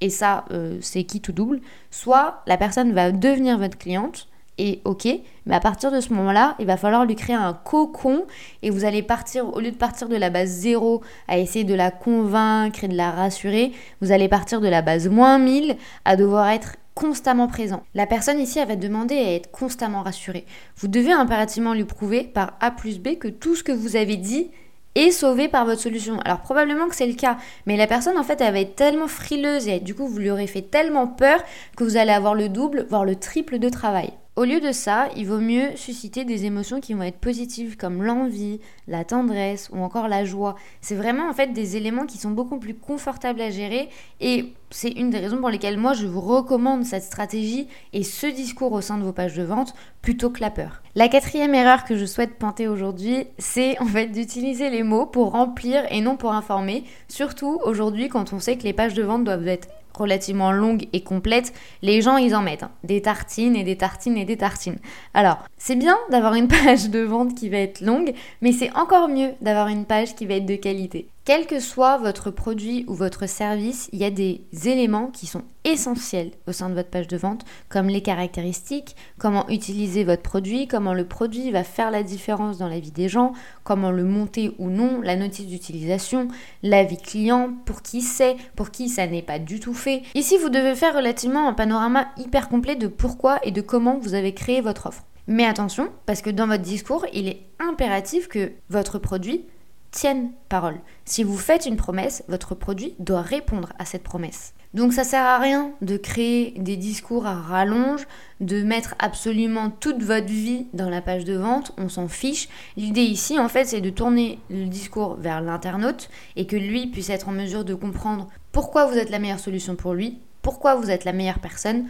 et 0.00 0.10
ça 0.10 0.44
euh, 0.50 0.78
c'est 0.80 1.04
qui 1.04 1.20
tout 1.20 1.32
double, 1.32 1.60
soit 1.90 2.42
la 2.46 2.56
personne 2.56 2.92
va 2.92 3.12
devenir 3.12 3.58
votre 3.58 3.78
cliente 3.78 4.28
et 4.58 4.80
ok, 4.84 5.08
mais 5.46 5.54
à 5.54 5.60
partir 5.60 5.90
de 5.90 6.00
ce 6.00 6.12
moment-là, 6.12 6.56
il 6.58 6.66
va 6.66 6.76
falloir 6.76 7.04
lui 7.04 7.16
créer 7.16 7.36
un 7.36 7.54
cocon 7.54 8.26
et 8.62 8.70
vous 8.70 8.84
allez 8.84 9.02
partir, 9.02 9.54
au 9.54 9.60
lieu 9.60 9.70
de 9.70 9.76
partir 9.76 10.08
de 10.08 10.16
la 10.16 10.30
base 10.30 10.50
0 10.50 11.02
à 11.26 11.38
essayer 11.38 11.64
de 11.64 11.74
la 11.74 11.90
convaincre 11.90 12.84
et 12.84 12.88
de 12.88 12.96
la 12.96 13.10
rassurer, 13.10 13.72
vous 14.00 14.12
allez 14.12 14.28
partir 14.28 14.60
de 14.60 14.68
la 14.68 14.82
base 14.82 15.08
moins 15.08 15.38
1000 15.38 15.76
à 16.04 16.16
devoir 16.16 16.48
être 16.50 16.76
constamment 16.94 17.48
présent. 17.48 17.82
La 17.94 18.06
personne 18.06 18.38
ici, 18.38 18.58
elle 18.58 18.68
va 18.68 18.76
demander 18.76 19.16
à 19.16 19.34
être 19.34 19.50
constamment 19.50 20.02
rassurée. 20.02 20.44
Vous 20.76 20.88
devez 20.88 21.12
impérativement 21.12 21.72
lui 21.72 21.84
prouver 21.84 22.24
par 22.24 22.52
A 22.60 22.70
plus 22.70 22.98
B 22.98 23.16
que 23.18 23.28
tout 23.28 23.54
ce 23.54 23.62
que 23.62 23.72
vous 23.72 23.96
avez 23.96 24.16
dit 24.16 24.50
est 24.94 25.10
sauvé 25.10 25.48
par 25.48 25.64
votre 25.64 25.80
solution. 25.80 26.20
Alors 26.20 26.40
probablement 26.40 26.88
que 26.88 26.94
c'est 26.94 27.06
le 27.06 27.14
cas, 27.14 27.38
mais 27.64 27.78
la 27.78 27.86
personne 27.86 28.18
en 28.18 28.22
fait 28.22 28.40
elle 28.42 28.52
va 28.52 28.60
être 28.60 28.76
tellement 28.76 29.08
frileuse 29.08 29.66
et 29.68 29.80
du 29.80 29.94
coup 29.94 30.06
vous 30.06 30.18
lui 30.18 30.30
aurez 30.30 30.46
fait 30.46 30.62
tellement 30.62 31.06
peur 31.06 31.42
que 31.76 31.84
vous 31.84 31.96
allez 31.96 32.12
avoir 32.12 32.34
le 32.34 32.50
double, 32.50 32.86
voire 32.90 33.06
le 33.06 33.16
triple 33.16 33.58
de 33.58 33.70
travail. 33.70 34.12
Au 34.34 34.44
lieu 34.44 34.60
de 34.60 34.72
ça, 34.72 35.10
il 35.14 35.26
vaut 35.26 35.40
mieux 35.40 35.76
susciter 35.76 36.24
des 36.24 36.46
émotions 36.46 36.80
qui 36.80 36.94
vont 36.94 37.02
être 37.02 37.18
positives 37.18 37.76
comme 37.76 38.02
l'envie, 38.02 38.60
la 38.88 39.04
tendresse 39.04 39.68
ou 39.70 39.82
encore 39.82 40.08
la 40.08 40.24
joie. 40.24 40.54
C'est 40.80 40.94
vraiment 40.94 41.28
en 41.28 41.34
fait 41.34 41.52
des 41.52 41.76
éléments 41.76 42.06
qui 42.06 42.16
sont 42.16 42.30
beaucoup 42.30 42.58
plus 42.58 42.72
confortables 42.72 43.42
à 43.42 43.50
gérer 43.50 43.90
et 44.22 44.54
c'est 44.70 44.88
une 44.88 45.10
des 45.10 45.18
raisons 45.18 45.36
pour 45.36 45.50
lesquelles 45.50 45.76
moi 45.76 45.92
je 45.92 46.06
vous 46.06 46.22
recommande 46.22 46.86
cette 46.86 47.02
stratégie 47.02 47.68
et 47.92 48.04
ce 48.04 48.26
discours 48.26 48.72
au 48.72 48.80
sein 48.80 48.96
de 48.96 49.02
vos 49.02 49.12
pages 49.12 49.36
de 49.36 49.42
vente 49.42 49.74
plutôt 50.00 50.30
que 50.30 50.40
la 50.40 50.50
peur. 50.50 50.82
La 50.94 51.08
quatrième 51.08 51.54
erreur 51.54 51.84
que 51.84 51.98
je 51.98 52.06
souhaite 52.06 52.38
pointer 52.38 52.68
aujourd'hui, 52.68 53.26
c'est 53.36 53.78
en 53.80 53.86
fait 53.86 54.06
d'utiliser 54.06 54.70
les 54.70 54.82
mots 54.82 55.04
pour 55.04 55.32
remplir 55.32 55.84
et 55.90 56.00
non 56.00 56.16
pour 56.16 56.32
informer, 56.32 56.84
surtout 57.06 57.60
aujourd'hui 57.64 58.08
quand 58.08 58.32
on 58.32 58.40
sait 58.40 58.56
que 58.56 58.64
les 58.64 58.72
pages 58.72 58.94
de 58.94 59.02
vente 59.02 59.24
doivent 59.24 59.46
être 59.46 59.68
relativement 59.94 60.52
longue 60.52 60.88
et 60.92 61.02
complète, 61.02 61.52
les 61.82 62.02
gens 62.02 62.16
ils 62.16 62.34
en 62.34 62.42
mettent 62.42 62.62
hein. 62.62 62.70
des 62.84 63.02
tartines 63.02 63.56
et 63.56 63.64
des 63.64 63.76
tartines 63.76 64.16
et 64.16 64.24
des 64.24 64.36
tartines. 64.36 64.78
Alors, 65.14 65.44
c'est 65.58 65.76
bien 65.76 65.96
d'avoir 66.10 66.34
une 66.34 66.48
page 66.64 66.90
de 66.90 67.00
vente 67.00 67.34
qui 67.34 67.48
va 67.48 67.58
être 67.58 67.80
longue, 67.80 68.12
mais 68.40 68.52
c'est 68.52 68.74
encore 68.76 69.08
mieux 69.08 69.30
d'avoir 69.40 69.68
une 69.68 69.84
page 69.84 70.14
qui 70.14 70.26
va 70.26 70.34
être 70.34 70.46
de 70.46 70.56
qualité. 70.56 71.08
Quel 71.24 71.46
que 71.46 71.60
soit 71.60 71.98
votre 71.98 72.32
produit 72.32 72.84
ou 72.88 72.94
votre 72.94 73.28
service, 73.28 73.88
il 73.92 74.00
y 74.00 74.04
a 74.04 74.10
des 74.10 74.42
éléments 74.64 75.06
qui 75.06 75.26
sont 75.28 75.42
essentiels 75.62 76.32
au 76.48 76.52
sein 76.52 76.68
de 76.68 76.74
votre 76.74 76.90
page 76.90 77.06
de 77.06 77.16
vente, 77.16 77.44
comme 77.68 77.86
les 77.86 78.02
caractéristiques, 78.02 78.96
comment 79.18 79.48
utiliser 79.48 80.02
votre 80.02 80.22
produit, 80.22 80.66
comment 80.66 80.94
le 80.94 81.06
produit 81.06 81.52
va 81.52 81.62
faire 81.62 81.92
la 81.92 82.02
différence 82.02 82.58
dans 82.58 82.66
la 82.66 82.80
vie 82.80 82.90
des 82.90 83.08
gens, 83.08 83.34
comment 83.62 83.92
le 83.92 84.02
monter 84.02 84.56
ou 84.58 84.68
non, 84.68 85.00
la 85.00 85.14
notice 85.14 85.46
d'utilisation, 85.46 86.26
l'avis 86.64 86.96
client, 86.96 87.52
pour 87.66 87.82
qui 87.82 88.00
c'est, 88.00 88.34
pour 88.56 88.72
qui 88.72 88.88
ça 88.88 89.06
n'est 89.06 89.22
pas 89.22 89.38
du 89.38 89.60
tout 89.60 89.74
fait. 89.74 90.02
Ici, 90.16 90.38
vous 90.38 90.48
devez 90.48 90.74
faire 90.74 90.96
relativement 90.96 91.46
un 91.46 91.52
panorama 91.52 92.08
hyper 92.16 92.48
complet 92.48 92.74
de 92.74 92.88
pourquoi 92.88 93.38
et 93.44 93.52
de 93.52 93.60
comment 93.60 93.96
vous 93.96 94.14
avez 94.14 94.34
créé 94.34 94.60
votre 94.60 94.86
offre. 94.86 95.04
Mais 95.28 95.46
attention, 95.46 95.88
parce 96.04 96.20
que 96.20 96.30
dans 96.30 96.48
votre 96.48 96.64
discours, 96.64 97.06
il 97.12 97.28
est 97.28 97.46
impératif 97.60 98.26
que 98.26 98.50
votre 98.70 98.98
produit 98.98 99.44
tiennent 99.92 100.32
parole. 100.48 100.80
Si 101.04 101.22
vous 101.22 101.38
faites 101.38 101.66
une 101.66 101.76
promesse, 101.76 102.24
votre 102.26 102.56
produit 102.56 102.94
doit 102.98 103.22
répondre 103.22 103.72
à 103.78 103.84
cette 103.84 104.02
promesse. 104.02 104.54
Donc 104.74 104.94
ça 104.94 105.04
sert 105.04 105.24
à 105.24 105.38
rien 105.38 105.72
de 105.82 105.98
créer 105.98 106.54
des 106.56 106.78
discours 106.78 107.26
à 107.26 107.34
rallonge, 107.34 108.06
de 108.40 108.62
mettre 108.62 108.94
absolument 108.98 109.70
toute 109.70 110.02
votre 110.02 110.26
vie 110.26 110.66
dans 110.72 110.88
la 110.88 111.02
page 111.02 111.26
de 111.26 111.34
vente, 111.34 111.72
on 111.76 111.90
s'en 111.90 112.08
fiche. 112.08 112.48
L'idée 112.78 113.02
ici 113.02 113.38
en 113.38 113.48
fait 113.48 113.66
c'est 113.66 113.82
de 113.82 113.90
tourner 113.90 114.38
le 114.48 114.64
discours 114.64 115.16
vers 115.16 115.42
l'internaute 115.42 116.08
et 116.36 116.46
que 116.46 116.56
lui 116.56 116.86
puisse 116.86 117.10
être 117.10 117.28
en 117.28 117.32
mesure 117.32 117.66
de 117.66 117.74
comprendre 117.74 118.28
pourquoi 118.50 118.86
vous 118.86 118.96
êtes 118.96 119.10
la 119.10 119.18
meilleure 119.18 119.38
solution 119.38 119.76
pour 119.76 119.92
lui, 119.92 120.20
pourquoi 120.40 120.74
vous 120.74 120.90
êtes 120.90 121.04
la 121.04 121.12
meilleure 121.12 121.38
personne, 121.38 121.84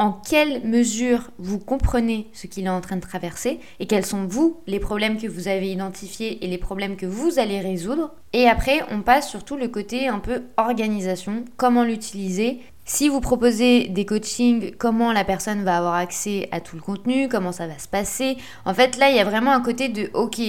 en 0.00 0.12
quelle 0.12 0.64
mesure 0.64 1.30
vous 1.38 1.58
comprenez 1.58 2.26
ce 2.32 2.46
qu'il 2.46 2.64
est 2.64 2.70
en 2.70 2.80
train 2.80 2.96
de 2.96 3.02
traverser 3.02 3.60
et 3.80 3.86
quels 3.86 4.06
sont 4.06 4.24
vous 4.24 4.56
les 4.66 4.80
problèmes 4.80 5.18
que 5.18 5.26
vous 5.26 5.46
avez 5.46 5.70
identifiés 5.70 6.42
et 6.42 6.48
les 6.48 6.56
problèmes 6.56 6.96
que 6.96 7.04
vous 7.04 7.38
allez 7.38 7.60
résoudre. 7.60 8.14
Et 8.32 8.48
après, 8.48 8.80
on 8.90 9.02
passe 9.02 9.28
surtout 9.28 9.58
le 9.58 9.68
côté 9.68 10.08
un 10.08 10.18
peu 10.18 10.44
organisation, 10.56 11.44
comment 11.58 11.84
l'utiliser. 11.84 12.60
Si 12.86 13.10
vous 13.10 13.20
proposez 13.20 13.88
des 13.88 14.06
coachings, 14.06 14.74
comment 14.78 15.12
la 15.12 15.22
personne 15.22 15.64
va 15.64 15.76
avoir 15.76 15.94
accès 15.94 16.48
à 16.50 16.60
tout 16.60 16.76
le 16.76 16.82
contenu, 16.82 17.28
comment 17.28 17.52
ça 17.52 17.66
va 17.66 17.78
se 17.78 17.86
passer. 17.86 18.38
En 18.64 18.72
fait, 18.72 18.96
là, 18.96 19.10
il 19.10 19.16
y 19.16 19.20
a 19.20 19.24
vraiment 19.24 19.52
un 19.52 19.60
côté 19.60 19.90
de 19.90 20.08
OK, 20.14 20.40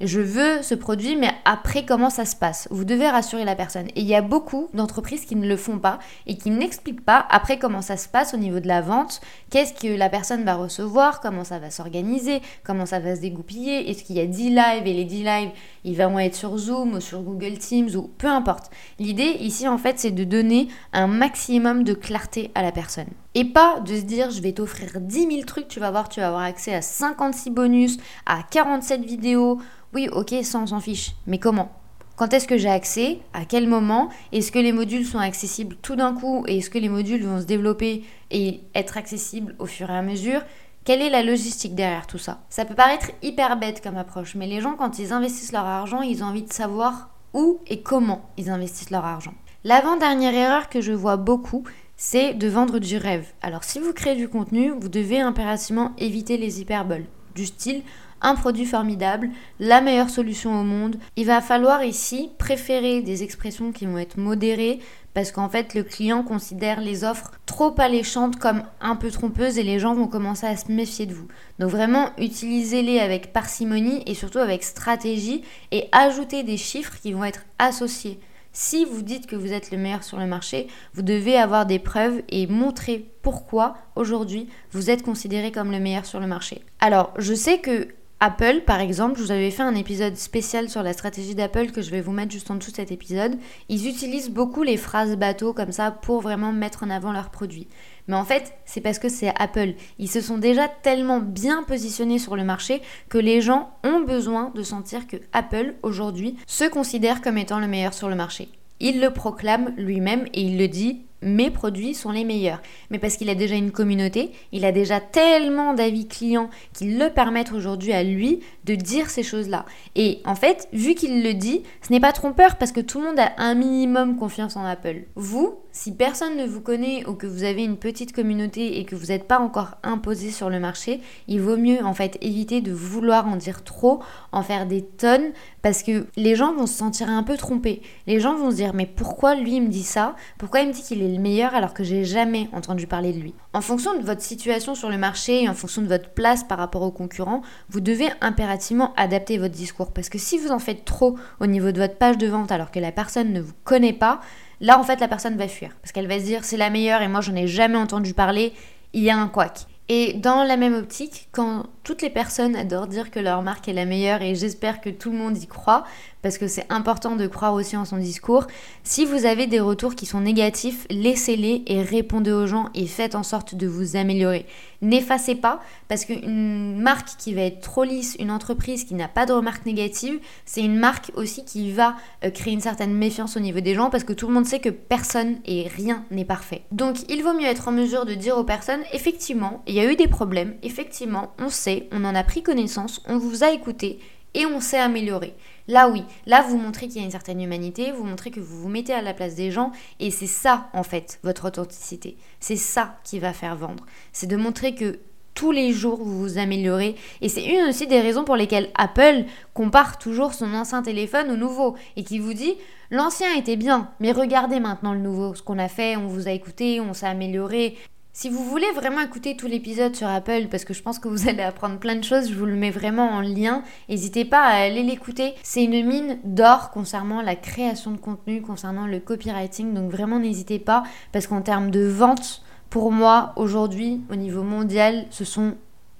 je 0.00 0.20
veux 0.20 0.62
ce 0.62 0.74
produit, 0.74 1.16
mais 1.16 1.30
après, 1.44 1.84
comment 1.84 2.10
ça 2.10 2.24
se 2.24 2.36
passe? 2.36 2.68
Vous 2.70 2.84
devez 2.84 3.08
rassurer 3.08 3.44
la 3.44 3.54
personne. 3.54 3.88
Et 3.88 4.00
il 4.00 4.06
y 4.06 4.14
a 4.14 4.22
beaucoup 4.22 4.68
d'entreprises 4.72 5.24
qui 5.24 5.36
ne 5.36 5.46
le 5.46 5.56
font 5.56 5.78
pas 5.78 5.98
et 6.26 6.36
qui 6.36 6.50
n'expliquent 6.50 7.04
pas 7.04 7.26
après 7.30 7.58
comment 7.58 7.82
ça 7.82 7.96
se 7.96 8.08
passe 8.08 8.34
au 8.34 8.36
niveau 8.36 8.60
de 8.60 8.68
la 8.68 8.80
vente, 8.80 9.20
qu'est-ce 9.50 9.74
que 9.74 9.96
la 9.96 10.08
personne 10.08 10.44
va 10.44 10.54
recevoir, 10.54 11.20
comment 11.20 11.44
ça 11.44 11.58
va 11.58 11.70
s'organiser, 11.70 12.40
comment 12.64 12.86
ça 12.86 12.98
va 12.98 13.16
se 13.16 13.20
dégoupiller, 13.20 13.90
est-ce 13.90 14.04
qu'il 14.04 14.16
y 14.16 14.20
a 14.20 14.26
10 14.26 14.50
lives 14.50 14.86
et 14.86 14.94
les 14.94 15.04
10 15.04 15.24
lives, 15.24 15.50
ils 15.84 15.96
vont 15.96 16.18
être 16.18 16.34
sur 16.34 16.56
Zoom 16.56 16.94
ou 16.94 17.00
sur 17.00 17.22
Google 17.22 17.58
Teams 17.58 17.90
ou 17.94 18.10
peu 18.18 18.26
importe. 18.26 18.70
L'idée 18.98 19.36
ici, 19.40 19.68
en 19.68 19.78
fait, 19.78 19.98
c'est 19.98 20.10
de 20.10 20.24
donner 20.24 20.68
un 20.92 21.06
maximum 21.06 21.84
de 21.84 21.94
clarté 21.94 22.50
à 22.54 22.62
la 22.62 22.72
personne. 22.72 23.08
Et 23.34 23.44
pas 23.44 23.80
de 23.80 23.94
se 23.94 24.02
dire 24.02 24.30
je 24.30 24.40
vais 24.40 24.52
t'offrir 24.52 25.00
10 25.00 25.26
000 25.30 25.42
trucs, 25.46 25.68
tu 25.68 25.78
vas 25.78 25.90
voir, 25.90 26.08
tu 26.08 26.20
vas 26.20 26.28
avoir 26.28 26.42
accès 26.42 26.74
à 26.74 26.82
56 26.82 27.50
bonus, 27.50 27.98
à 28.26 28.42
47 28.42 29.04
vidéos, 29.04 29.60
oui, 29.94 30.08
ok, 30.10 30.34
ça 30.42 30.58
on 30.58 30.66
s'en 30.66 30.80
fiche. 30.80 31.12
Mais 31.26 31.38
comment? 31.38 31.70
Quand 32.16 32.34
est-ce 32.34 32.46
que 32.46 32.58
j'ai 32.58 32.68
accès? 32.68 33.18
À 33.32 33.44
quel 33.46 33.66
moment? 33.66 34.10
Est-ce 34.30 34.52
que 34.52 34.58
les 34.58 34.72
modules 34.72 35.06
sont 35.06 35.18
accessibles 35.18 35.76
tout 35.80 35.96
d'un 35.96 36.12
coup? 36.12 36.44
Et 36.46 36.58
est-ce 36.58 36.68
que 36.68 36.78
les 36.78 36.90
modules 36.90 37.24
vont 37.24 37.40
se 37.40 37.46
développer 37.46 38.04
et 38.30 38.60
être 38.74 38.98
accessibles 38.98 39.54
au 39.58 39.64
fur 39.64 39.88
et 39.88 39.96
à 39.96 40.02
mesure? 40.02 40.42
Quelle 40.84 41.00
est 41.00 41.08
la 41.08 41.22
logistique 41.22 41.74
derrière 41.74 42.06
tout 42.06 42.18
ça? 42.18 42.40
Ça 42.50 42.64
peut 42.64 42.74
paraître 42.74 43.10
hyper 43.22 43.56
bête 43.56 43.82
comme 43.82 43.96
approche, 43.96 44.34
mais 44.34 44.46
les 44.46 44.60
gens, 44.60 44.74
quand 44.74 44.98
ils 44.98 45.12
investissent 45.12 45.52
leur 45.52 45.64
argent, 45.64 46.02
ils 46.02 46.22
ont 46.22 46.26
envie 46.26 46.42
de 46.42 46.52
savoir 46.52 47.10
où 47.32 47.60
et 47.68 47.80
comment 47.80 48.28
ils 48.36 48.50
investissent 48.50 48.90
leur 48.90 49.04
argent. 49.04 49.34
L'avant-dernière 49.64 50.34
erreur 50.34 50.68
que 50.68 50.80
je 50.80 50.92
vois 50.92 51.16
beaucoup, 51.16 51.64
c'est 52.02 52.32
de 52.32 52.48
vendre 52.48 52.78
du 52.78 52.96
rêve. 52.96 53.26
Alors 53.42 53.62
si 53.62 53.78
vous 53.78 53.92
créez 53.92 54.16
du 54.16 54.26
contenu, 54.26 54.70
vous 54.70 54.88
devez 54.88 55.20
impérativement 55.20 55.92
éviter 55.98 56.38
les 56.38 56.62
hyperboles. 56.62 57.04
Du 57.34 57.44
style, 57.44 57.82
un 58.22 58.34
produit 58.34 58.64
formidable, 58.64 59.28
la 59.60 59.82
meilleure 59.82 60.08
solution 60.08 60.58
au 60.58 60.64
monde. 60.64 60.96
Il 61.16 61.26
va 61.26 61.42
falloir 61.42 61.84
ici 61.84 62.30
préférer 62.38 63.02
des 63.02 63.22
expressions 63.22 63.70
qui 63.70 63.84
vont 63.84 63.98
être 63.98 64.16
modérées 64.16 64.78
parce 65.12 65.30
qu'en 65.30 65.50
fait 65.50 65.74
le 65.74 65.82
client 65.82 66.22
considère 66.22 66.80
les 66.80 67.04
offres 67.04 67.32
trop 67.44 67.74
alléchantes 67.78 68.36
comme 68.36 68.62
un 68.80 68.96
peu 68.96 69.10
trompeuses 69.10 69.58
et 69.58 69.62
les 69.62 69.78
gens 69.78 69.94
vont 69.94 70.08
commencer 70.08 70.46
à 70.46 70.56
se 70.56 70.72
méfier 70.72 71.04
de 71.04 71.12
vous. 71.12 71.28
Donc 71.58 71.68
vraiment 71.68 72.12
utilisez-les 72.16 72.98
avec 72.98 73.34
parcimonie 73.34 74.02
et 74.06 74.14
surtout 74.14 74.38
avec 74.38 74.62
stratégie 74.62 75.42
et 75.70 75.86
ajoutez 75.92 76.44
des 76.44 76.56
chiffres 76.56 76.96
qui 77.02 77.12
vont 77.12 77.24
être 77.24 77.44
associés. 77.58 78.18
Si 78.52 78.84
vous 78.84 79.02
dites 79.02 79.26
que 79.26 79.36
vous 79.36 79.52
êtes 79.52 79.70
le 79.70 79.78
meilleur 79.78 80.02
sur 80.02 80.18
le 80.18 80.26
marché, 80.26 80.66
vous 80.94 81.02
devez 81.02 81.36
avoir 81.36 81.66
des 81.66 81.78
preuves 81.78 82.22
et 82.28 82.46
montrer 82.46 83.10
pourquoi 83.22 83.76
aujourd'hui 83.94 84.48
vous 84.72 84.90
êtes 84.90 85.02
considéré 85.02 85.52
comme 85.52 85.70
le 85.70 85.78
meilleur 85.78 86.04
sur 86.04 86.20
le 86.20 86.26
marché. 86.26 86.62
Alors, 86.80 87.12
je 87.16 87.34
sais 87.34 87.60
que 87.60 87.88
Apple, 88.22 88.60
par 88.66 88.80
exemple, 88.80 89.18
je 89.18 89.22
vous 89.22 89.30
avais 89.30 89.50
fait 89.50 89.62
un 89.62 89.74
épisode 89.74 90.14
spécial 90.14 90.68
sur 90.68 90.82
la 90.82 90.92
stratégie 90.92 91.34
d'Apple 91.34 91.70
que 91.70 91.80
je 91.80 91.90
vais 91.90 92.02
vous 92.02 92.12
mettre 92.12 92.32
juste 92.32 92.50
en 92.50 92.56
dessous 92.56 92.70
de 92.70 92.76
cet 92.76 92.92
épisode. 92.92 93.38
Ils 93.70 93.88
utilisent 93.88 94.28
beaucoup 94.28 94.62
les 94.62 94.76
phrases 94.76 95.16
bateau 95.16 95.54
comme 95.54 95.72
ça 95.72 95.90
pour 95.90 96.20
vraiment 96.20 96.52
mettre 96.52 96.82
en 96.82 96.90
avant 96.90 97.12
leurs 97.12 97.30
produits. 97.30 97.66
Mais 98.08 98.16
en 98.16 98.26
fait, 98.26 98.52
c'est 98.66 98.82
parce 98.82 98.98
que 98.98 99.08
c'est 99.08 99.32
Apple. 99.38 99.72
Ils 99.98 100.10
se 100.10 100.20
sont 100.20 100.36
déjà 100.36 100.68
tellement 100.68 101.20
bien 101.20 101.62
positionnés 101.62 102.18
sur 102.18 102.36
le 102.36 102.44
marché 102.44 102.82
que 103.08 103.16
les 103.16 103.40
gens 103.40 103.70
ont 103.84 104.00
besoin 104.00 104.52
de 104.54 104.62
sentir 104.62 105.06
que 105.06 105.16
Apple, 105.32 105.76
aujourd'hui, 105.82 106.36
se 106.46 106.64
considère 106.68 107.22
comme 107.22 107.38
étant 107.38 107.58
le 107.58 107.68
meilleur 107.68 107.94
sur 107.94 108.10
le 108.10 108.16
marché. 108.16 108.50
Il 108.80 109.00
le 109.00 109.14
proclame 109.14 109.72
lui-même 109.78 110.26
et 110.34 110.42
il 110.42 110.58
le 110.58 110.68
dit 110.68 111.06
mes 111.22 111.50
produits 111.50 111.94
sont 111.94 112.10
les 112.10 112.24
meilleurs. 112.24 112.60
Mais 112.90 112.98
parce 112.98 113.16
qu'il 113.16 113.30
a 113.30 113.34
déjà 113.34 113.54
une 113.54 113.70
communauté, 113.70 114.32
il 114.52 114.64
a 114.64 114.72
déjà 114.72 115.00
tellement 115.00 115.74
d'avis 115.74 116.06
clients 116.08 116.50
qui 116.72 116.96
le 116.96 117.10
permettent 117.10 117.52
aujourd'hui 117.52 117.92
à 117.92 118.02
lui 118.02 118.40
de 118.64 118.74
dire 118.74 119.10
ces 119.10 119.22
choses-là. 119.22 119.64
Et 119.96 120.20
en 120.24 120.34
fait, 120.34 120.68
vu 120.72 120.94
qu'il 120.94 121.22
le 121.22 121.34
dit, 121.34 121.62
ce 121.86 121.92
n'est 121.92 122.00
pas 122.00 122.12
trompeur 122.12 122.56
parce 122.56 122.72
que 122.72 122.80
tout 122.80 123.00
le 123.00 123.06
monde 123.06 123.20
a 123.20 123.32
un 123.38 123.54
minimum 123.54 124.16
confiance 124.16 124.56
en 124.56 124.64
Apple. 124.64 125.04
Vous, 125.14 125.60
si 125.72 125.92
personne 125.92 126.36
ne 126.36 126.46
vous 126.46 126.60
connaît 126.60 127.06
ou 127.06 127.14
que 127.14 127.26
vous 127.26 127.44
avez 127.44 127.64
une 127.64 127.76
petite 127.76 128.12
communauté 128.12 128.78
et 128.78 128.84
que 128.84 128.96
vous 128.96 129.06
n'êtes 129.06 129.28
pas 129.28 129.38
encore 129.38 129.76
imposé 129.82 130.30
sur 130.30 130.50
le 130.50 130.60
marché, 130.60 131.00
il 131.28 131.40
vaut 131.40 131.56
mieux 131.56 131.84
en 131.84 131.94
fait 131.94 132.18
éviter 132.20 132.60
de 132.60 132.72
vouloir 132.72 133.26
en 133.28 133.36
dire 133.36 133.64
trop, 133.64 134.02
en 134.32 134.42
faire 134.42 134.66
des 134.66 134.82
tonnes, 134.82 135.32
parce 135.62 135.82
que 135.82 136.06
les 136.16 136.34
gens 136.36 136.54
vont 136.54 136.66
se 136.66 136.74
sentir 136.74 137.08
un 137.08 137.22
peu 137.22 137.36
trompés. 137.36 137.82
Les 138.06 138.20
gens 138.20 138.34
vont 138.34 138.50
se 138.50 138.56
dire 138.56 138.74
mais 138.74 138.86
pourquoi 138.86 139.34
lui 139.34 139.60
me 139.60 139.68
dit 139.68 139.82
ça? 139.82 140.16
Pourquoi 140.38 140.60
il 140.60 140.68
me 140.68 140.72
dit 140.72 140.82
qu'il 140.82 141.02
est 141.02 141.12
le 141.12 141.20
meilleur 141.20 141.54
alors 141.54 141.74
que 141.74 141.84
j'ai 141.84 142.04
jamais 142.04 142.48
entendu 142.52 142.86
parler 142.86 143.12
de 143.12 143.20
lui? 143.20 143.34
En 143.52 143.60
fonction 143.60 143.98
de 143.98 144.04
votre 144.04 144.22
situation 144.22 144.74
sur 144.74 144.90
le 144.90 144.98
marché 144.98 145.42
et 145.42 145.48
en 145.48 145.54
fonction 145.54 145.82
de 145.82 145.88
votre 145.88 146.10
place 146.10 146.44
par 146.44 146.58
rapport 146.58 146.82
aux 146.82 146.92
concurrents, 146.92 147.42
vous 147.68 147.80
devez 147.80 148.08
impérativement 148.20 148.92
adapter 148.96 149.38
votre 149.38 149.54
discours. 149.54 149.92
Parce 149.92 150.08
que 150.08 150.18
si 150.18 150.38
vous 150.38 150.50
en 150.50 150.58
faites 150.58 150.84
trop 150.84 151.16
au 151.40 151.46
niveau 151.46 151.72
de 151.72 151.80
votre 151.80 151.96
page 151.96 152.18
de 152.18 152.26
vente 152.26 152.52
alors 152.52 152.70
que 152.70 152.78
la 152.78 152.92
personne 152.92 153.32
ne 153.32 153.40
vous 153.40 153.54
connaît 153.64 153.92
pas, 153.92 154.20
Là, 154.60 154.78
en 154.78 154.82
fait, 154.82 155.00
la 155.00 155.08
personne 155.08 155.36
va 155.36 155.48
fuir 155.48 155.76
parce 155.80 155.92
qu'elle 155.92 156.06
va 156.06 156.18
se 156.18 156.24
dire 156.24 156.44
c'est 156.44 156.56
la 156.56 156.70
meilleure 156.70 157.02
et 157.02 157.08
moi, 157.08 157.20
j'en 157.20 157.34
ai 157.34 157.46
jamais 157.46 157.78
entendu 157.78 158.14
parler. 158.14 158.52
Il 158.92 159.02
y 159.02 159.10
a 159.10 159.16
un 159.16 159.28
couac. 159.28 159.66
Et 159.88 160.12
dans 160.14 160.44
la 160.44 160.56
même 160.56 160.74
optique, 160.74 161.28
quand 161.32 161.64
toutes 161.90 162.02
les 162.02 162.10
personnes 162.10 162.54
adorent 162.54 162.86
dire 162.86 163.10
que 163.10 163.18
leur 163.18 163.42
marque 163.42 163.66
est 163.66 163.72
la 163.72 163.84
meilleure 163.84 164.22
et 164.22 164.36
j'espère 164.36 164.80
que 164.80 164.90
tout 164.90 165.10
le 165.10 165.18
monde 165.18 165.36
y 165.36 165.48
croit, 165.48 165.82
parce 166.22 166.38
que 166.38 166.46
c'est 166.46 166.66
important 166.70 167.16
de 167.16 167.26
croire 167.26 167.54
aussi 167.54 167.76
en 167.76 167.84
son 167.84 167.96
discours. 167.96 168.46
Si 168.84 169.04
vous 169.04 169.24
avez 169.26 169.48
des 169.48 169.58
retours 169.58 169.96
qui 169.96 170.06
sont 170.06 170.20
négatifs, 170.20 170.86
laissez-les 170.88 171.64
et 171.66 171.82
répondez 171.82 172.30
aux 172.30 172.46
gens 172.46 172.68
et 172.76 172.86
faites 172.86 173.16
en 173.16 173.24
sorte 173.24 173.56
de 173.56 173.66
vous 173.66 173.96
améliorer. 173.96 174.46
N'effacez 174.82 175.34
pas, 175.34 175.60
parce 175.88 176.04
qu'une 176.04 176.80
marque 176.80 177.08
qui 177.18 177.34
va 177.34 177.42
être 177.42 177.60
trop 177.60 177.84
lisse, 177.84 178.16
une 178.18 178.30
entreprise 178.30 178.84
qui 178.84 178.94
n'a 178.94 179.08
pas 179.08 179.26
de 179.26 179.32
remarques 179.32 179.66
négatives, 179.66 180.18
c'est 180.46 180.62
une 180.62 180.78
marque 180.78 181.10
aussi 181.16 181.44
qui 181.44 181.70
va 181.70 181.96
euh, 182.24 182.30
créer 182.30 182.54
une 182.54 182.62
certaine 182.62 182.94
méfiance 182.94 183.36
au 183.36 183.40
niveau 183.40 183.60
des 183.60 183.74
gens, 183.74 183.90
parce 183.90 184.04
que 184.04 184.14
tout 184.14 184.26
le 184.26 184.32
monde 184.32 184.46
sait 184.46 184.60
que 184.60 184.70
personne 184.70 185.36
et 185.44 185.68
rien 185.68 186.04
n'est 186.10 186.24
parfait. 186.24 186.62
Donc 186.70 186.96
il 187.10 187.22
vaut 187.22 187.34
mieux 187.34 187.46
être 187.46 187.68
en 187.68 187.72
mesure 187.72 188.06
de 188.06 188.14
dire 188.14 188.38
aux 188.38 188.44
personnes, 188.44 188.82
effectivement, 188.92 189.62
il 189.66 189.74
y 189.74 189.80
a 189.80 189.90
eu 189.90 189.96
des 189.96 190.08
problèmes, 190.08 190.54
effectivement, 190.62 191.34
on 191.38 191.50
sait, 191.50 191.79
on 191.92 192.04
en 192.04 192.14
a 192.14 192.24
pris 192.24 192.42
connaissance, 192.42 193.02
on 193.06 193.18
vous 193.18 193.44
a 193.44 193.50
écouté 193.50 194.00
et 194.34 194.46
on 194.46 194.60
s'est 194.60 194.78
amélioré. 194.78 195.34
Là 195.68 195.88
oui, 195.88 196.02
là 196.26 196.42
vous 196.42 196.58
montrez 196.58 196.88
qu'il 196.88 196.98
y 196.98 197.00
a 197.00 197.04
une 197.04 197.10
certaine 197.10 197.40
humanité, 197.40 197.92
vous 197.92 198.04
montrez 198.04 198.30
que 198.30 198.40
vous 198.40 198.60
vous 198.60 198.68
mettez 198.68 198.92
à 198.92 199.02
la 199.02 199.14
place 199.14 199.34
des 199.34 199.50
gens 199.50 199.72
et 200.00 200.10
c'est 200.10 200.26
ça 200.26 200.68
en 200.72 200.82
fait 200.82 201.20
votre 201.22 201.46
authenticité. 201.46 202.16
C'est 202.40 202.56
ça 202.56 202.98
qui 203.04 203.18
va 203.18 203.32
faire 203.32 203.56
vendre. 203.56 203.86
C'est 204.12 204.26
de 204.26 204.36
montrer 204.36 204.74
que 204.74 204.98
tous 205.34 205.52
les 205.52 205.72
jours 205.72 206.02
vous 206.02 206.18
vous 206.18 206.38
améliorez 206.38 206.96
et 207.20 207.28
c'est 207.28 207.44
une 207.44 207.68
aussi 207.68 207.86
des 207.86 208.00
raisons 208.00 208.24
pour 208.24 208.36
lesquelles 208.36 208.70
Apple 208.74 209.24
compare 209.54 209.98
toujours 209.98 210.34
son 210.34 210.52
ancien 210.54 210.82
téléphone 210.82 211.30
au 211.30 211.36
nouveau 211.36 211.76
et 211.96 212.02
qui 212.02 212.18
vous 212.18 212.34
dit 212.34 212.54
l'ancien 212.90 213.32
était 213.36 213.56
bien 213.56 213.90
mais 214.00 214.10
regardez 214.12 214.58
maintenant 214.58 214.92
le 214.92 214.98
nouveau 214.98 215.34
ce 215.34 215.42
qu'on 215.42 215.58
a 215.58 215.68
fait, 215.68 215.96
on 215.96 216.08
vous 216.08 216.26
a 216.26 216.32
écouté, 216.32 216.80
on 216.80 216.94
s'est 216.94 217.06
amélioré. 217.06 217.76
Si 218.12 218.28
vous 218.28 218.42
voulez 218.44 218.70
vraiment 218.74 219.02
écouter 219.02 219.36
tout 219.36 219.46
l'épisode 219.46 219.94
sur 219.94 220.08
Apple, 220.08 220.48
parce 220.50 220.64
que 220.64 220.74
je 220.74 220.82
pense 220.82 220.98
que 220.98 221.06
vous 221.06 221.28
allez 221.28 221.42
apprendre 221.42 221.78
plein 221.78 221.94
de 221.94 222.02
choses, 222.02 222.28
je 222.28 222.34
vous 222.34 222.44
le 222.44 222.56
mets 222.56 222.72
vraiment 222.72 223.08
en 223.08 223.20
lien. 223.20 223.62
N'hésitez 223.88 224.24
pas 224.24 224.42
à 224.42 224.62
aller 224.62 224.82
l'écouter. 224.82 225.34
C'est 225.44 225.62
une 225.62 225.86
mine 225.86 226.18
d'or 226.24 226.70
concernant 226.70 227.22
la 227.22 227.36
création 227.36 227.92
de 227.92 227.98
contenu, 227.98 228.42
concernant 228.42 228.86
le 228.86 228.98
copywriting. 228.98 229.74
Donc 229.74 229.92
vraiment 229.92 230.18
n'hésitez 230.18 230.58
pas, 230.58 230.82
parce 231.12 231.28
qu'en 231.28 231.40
termes 231.40 231.70
de 231.70 231.86
vente, 231.86 232.42
pour 232.68 232.90
moi, 232.90 233.32
aujourd'hui, 233.36 234.00
au 234.10 234.16
niveau 234.16 234.42
mondial, 234.42 235.06
ce 235.10 235.24
sont 235.24 235.54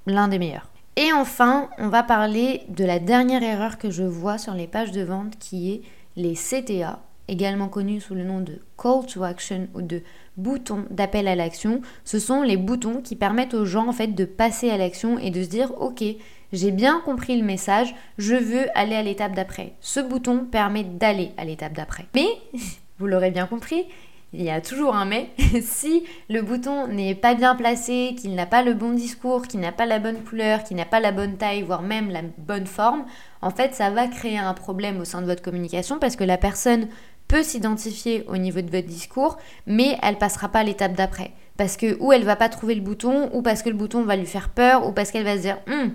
l'un 0.07 0.27
des 0.27 0.41
meilleurs. 0.41 0.69
Et 0.97 1.13
enfin, 1.13 1.69
on 1.79 1.89
va 1.89 2.03
parler 2.03 2.63
de 2.69 2.85
la 2.85 2.99
dernière 2.99 3.45
erreur 3.45 3.79
que 3.79 3.91
je 3.91 4.03
vois 4.03 4.37
sur 4.37 4.55
les 4.55 4.67
pages 4.67 4.91
de 4.91 5.03
vente 5.03 5.39
qui 5.39 5.73
est 5.73 5.83
les 6.17 6.35
CTA, 6.35 6.99
également 7.31 7.69
connus 7.69 8.01
sous 8.01 8.15
le 8.15 8.25
nom 8.25 8.41
de 8.41 8.61
Call 8.77 9.07
to 9.07 9.23
Action 9.23 9.69
ou 9.75 9.83
de 9.83 10.03
boutons 10.37 10.85
d'appel 10.91 11.29
à 11.29 11.35
l'action. 11.35 11.81
Ce 12.05 12.19
sont 12.19 12.43
les 12.43 12.57
boutons 12.57 13.01
qui 13.01 13.17
permettent 13.17 13.55
aux 13.55 13.65
gens 13.65 13.89
en 13.89 13.93
fait 13.93 14.09
de 14.09 14.25
passer 14.25 14.71
à 14.71 14.77
l'action 14.77 15.19
et 15.19 15.31
de 15.31 15.43
se 15.43 15.49
dire 15.49 15.73
OK, 15.81 16.03
j'ai 16.53 16.71
bien 16.73 17.01
compris 17.05 17.39
le 17.39 17.45
message, 17.45 17.95
je 18.19 18.35
veux 18.35 18.67
aller 18.75 18.97
à 18.97 19.03
l'étape 19.03 19.35
d'après. 19.35 19.75
Ce 19.81 20.01
bouton 20.01 20.45
permet 20.45 20.85
d'aller 20.85 21.31
à 21.37 21.45
l'étape 21.45 21.75
d'après. 21.75 22.07
Mais, 22.15 22.29
vous 22.99 23.07
l'aurez 23.07 23.31
bien 23.31 23.47
compris, 23.47 23.87
il 24.33 24.43
y 24.43 24.51
a 24.51 24.61
toujours 24.61 24.95
un 24.95 25.07
mais. 25.07 25.31
si 25.63 26.05
le 26.29 26.43
bouton 26.43 26.87
n'est 26.87 27.15
pas 27.15 27.35
bien 27.35 27.57
placé, 27.57 28.15
qu'il 28.17 28.35
n'a 28.35 28.47
pas 28.47 28.63
le 28.63 28.75
bon 28.75 28.93
discours, 28.93 29.43
qu'il 29.43 29.61
n'a 29.61 29.73
pas 29.73 29.87
la 29.87 29.99
bonne 29.99 30.23
couleur, 30.23 30.63
qu'il 30.63 30.77
n'a 30.77 30.85
pas 30.85 31.01
la 31.01 31.11
bonne 31.11 31.37
taille, 31.37 31.63
voire 31.63 31.83
même 31.83 32.11
la 32.11 32.23
bonne 32.39 32.67
forme, 32.67 33.05
en 33.43 33.51
fait, 33.51 33.75
ça 33.75 33.91
va 33.91 34.07
créer 34.07 34.39
un 34.39 34.55
problème 34.55 35.01
au 35.01 35.05
sein 35.05 35.21
de 35.21 35.27
votre 35.27 35.43
communication 35.43 35.99
parce 35.99 36.15
que 36.15 36.25
la 36.25 36.37
personne 36.37 36.89
s'identifier 37.43 38.25
au 38.29 38.37
niveau 38.37 38.61
de 38.61 38.71
votre 38.71 38.87
discours, 38.87 39.39
mais 39.67 39.99
elle 40.03 40.19
passera 40.19 40.49
pas 40.49 40.61
à 40.61 40.65
l'étape 40.65 40.95
d'après. 40.95 41.33
Parce 41.57 41.77
que 41.77 41.97
ou 42.01 42.13
elle 42.13 42.25
va 42.25 42.37
pas 42.37 42.49
trouver 42.49 42.75
le 42.75 42.81
bouton, 42.81 43.31
ou 43.33 43.43
parce 43.43 43.63
que 43.63 43.69
le 43.69 43.77
bouton 43.77 44.03
va 44.05 44.17
lui 44.17 44.27
faire 44.27 44.49
peur, 44.49 44.87
ou 44.87 44.93
parce 44.93 45.11
qu'elle 45.11 45.25
va 45.25 45.37
se 45.37 45.43
dire 45.43 45.59
hum, 45.69 45.93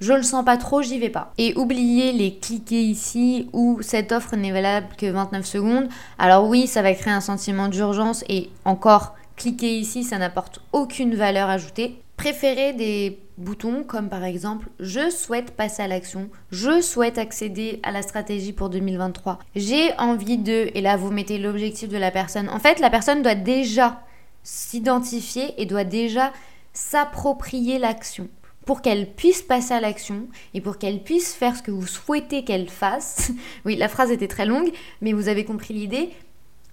je 0.00 0.14
le 0.14 0.22
sens 0.22 0.44
pas 0.44 0.56
trop, 0.56 0.80
j'y 0.80 0.98
vais 0.98 1.10
pas. 1.10 1.32
Et 1.36 1.52
oubliez 1.56 2.12
les 2.12 2.36
cliquer 2.36 2.80
ici 2.80 3.48
ou 3.52 3.80
cette 3.82 4.12
offre 4.12 4.34
n'est 4.34 4.52
valable 4.52 4.88
que 4.96 5.06
29 5.06 5.44
secondes. 5.44 5.88
Alors 6.18 6.48
oui, 6.48 6.66
ça 6.66 6.80
va 6.80 6.94
créer 6.94 7.12
un 7.12 7.20
sentiment 7.20 7.68
d'urgence 7.68 8.24
et 8.28 8.48
encore 8.64 9.14
cliquer 9.36 9.78
ici, 9.78 10.02
ça 10.02 10.18
n'apporte 10.18 10.60
aucune 10.72 11.14
valeur 11.14 11.48
ajoutée. 11.50 12.00
Préférez 12.16 12.72
des 12.72 13.18
boutons 13.40 13.82
comme 13.82 14.08
par 14.08 14.24
exemple 14.24 14.68
je 14.78 15.10
souhaite 15.10 15.52
passer 15.52 15.82
à 15.82 15.88
l'action, 15.88 16.30
je 16.50 16.80
souhaite 16.80 17.18
accéder 17.18 17.80
à 17.82 17.90
la 17.90 18.02
stratégie 18.02 18.52
pour 18.52 18.70
2023, 18.70 19.38
j'ai 19.56 19.92
envie 19.98 20.38
de, 20.38 20.70
et 20.74 20.80
là 20.80 20.96
vous 20.96 21.10
mettez 21.10 21.38
l'objectif 21.38 21.88
de 21.88 21.96
la 21.96 22.10
personne. 22.10 22.48
En 22.48 22.58
fait, 22.58 22.78
la 22.78 22.90
personne 22.90 23.22
doit 23.22 23.34
déjà 23.34 24.02
s'identifier 24.42 25.60
et 25.60 25.66
doit 25.66 25.84
déjà 25.84 26.32
s'approprier 26.72 27.78
l'action 27.78 28.28
pour 28.66 28.82
qu'elle 28.82 29.10
puisse 29.10 29.42
passer 29.42 29.74
à 29.74 29.80
l'action 29.80 30.28
et 30.54 30.60
pour 30.60 30.78
qu'elle 30.78 31.02
puisse 31.02 31.34
faire 31.34 31.56
ce 31.56 31.62
que 31.62 31.70
vous 31.70 31.86
souhaitez 31.86 32.44
qu'elle 32.44 32.68
fasse. 32.68 33.32
oui, 33.64 33.76
la 33.76 33.88
phrase 33.88 34.10
était 34.10 34.28
très 34.28 34.46
longue, 34.46 34.70
mais 35.00 35.12
vous 35.12 35.28
avez 35.28 35.44
compris 35.44 35.74
l'idée. 35.74 36.10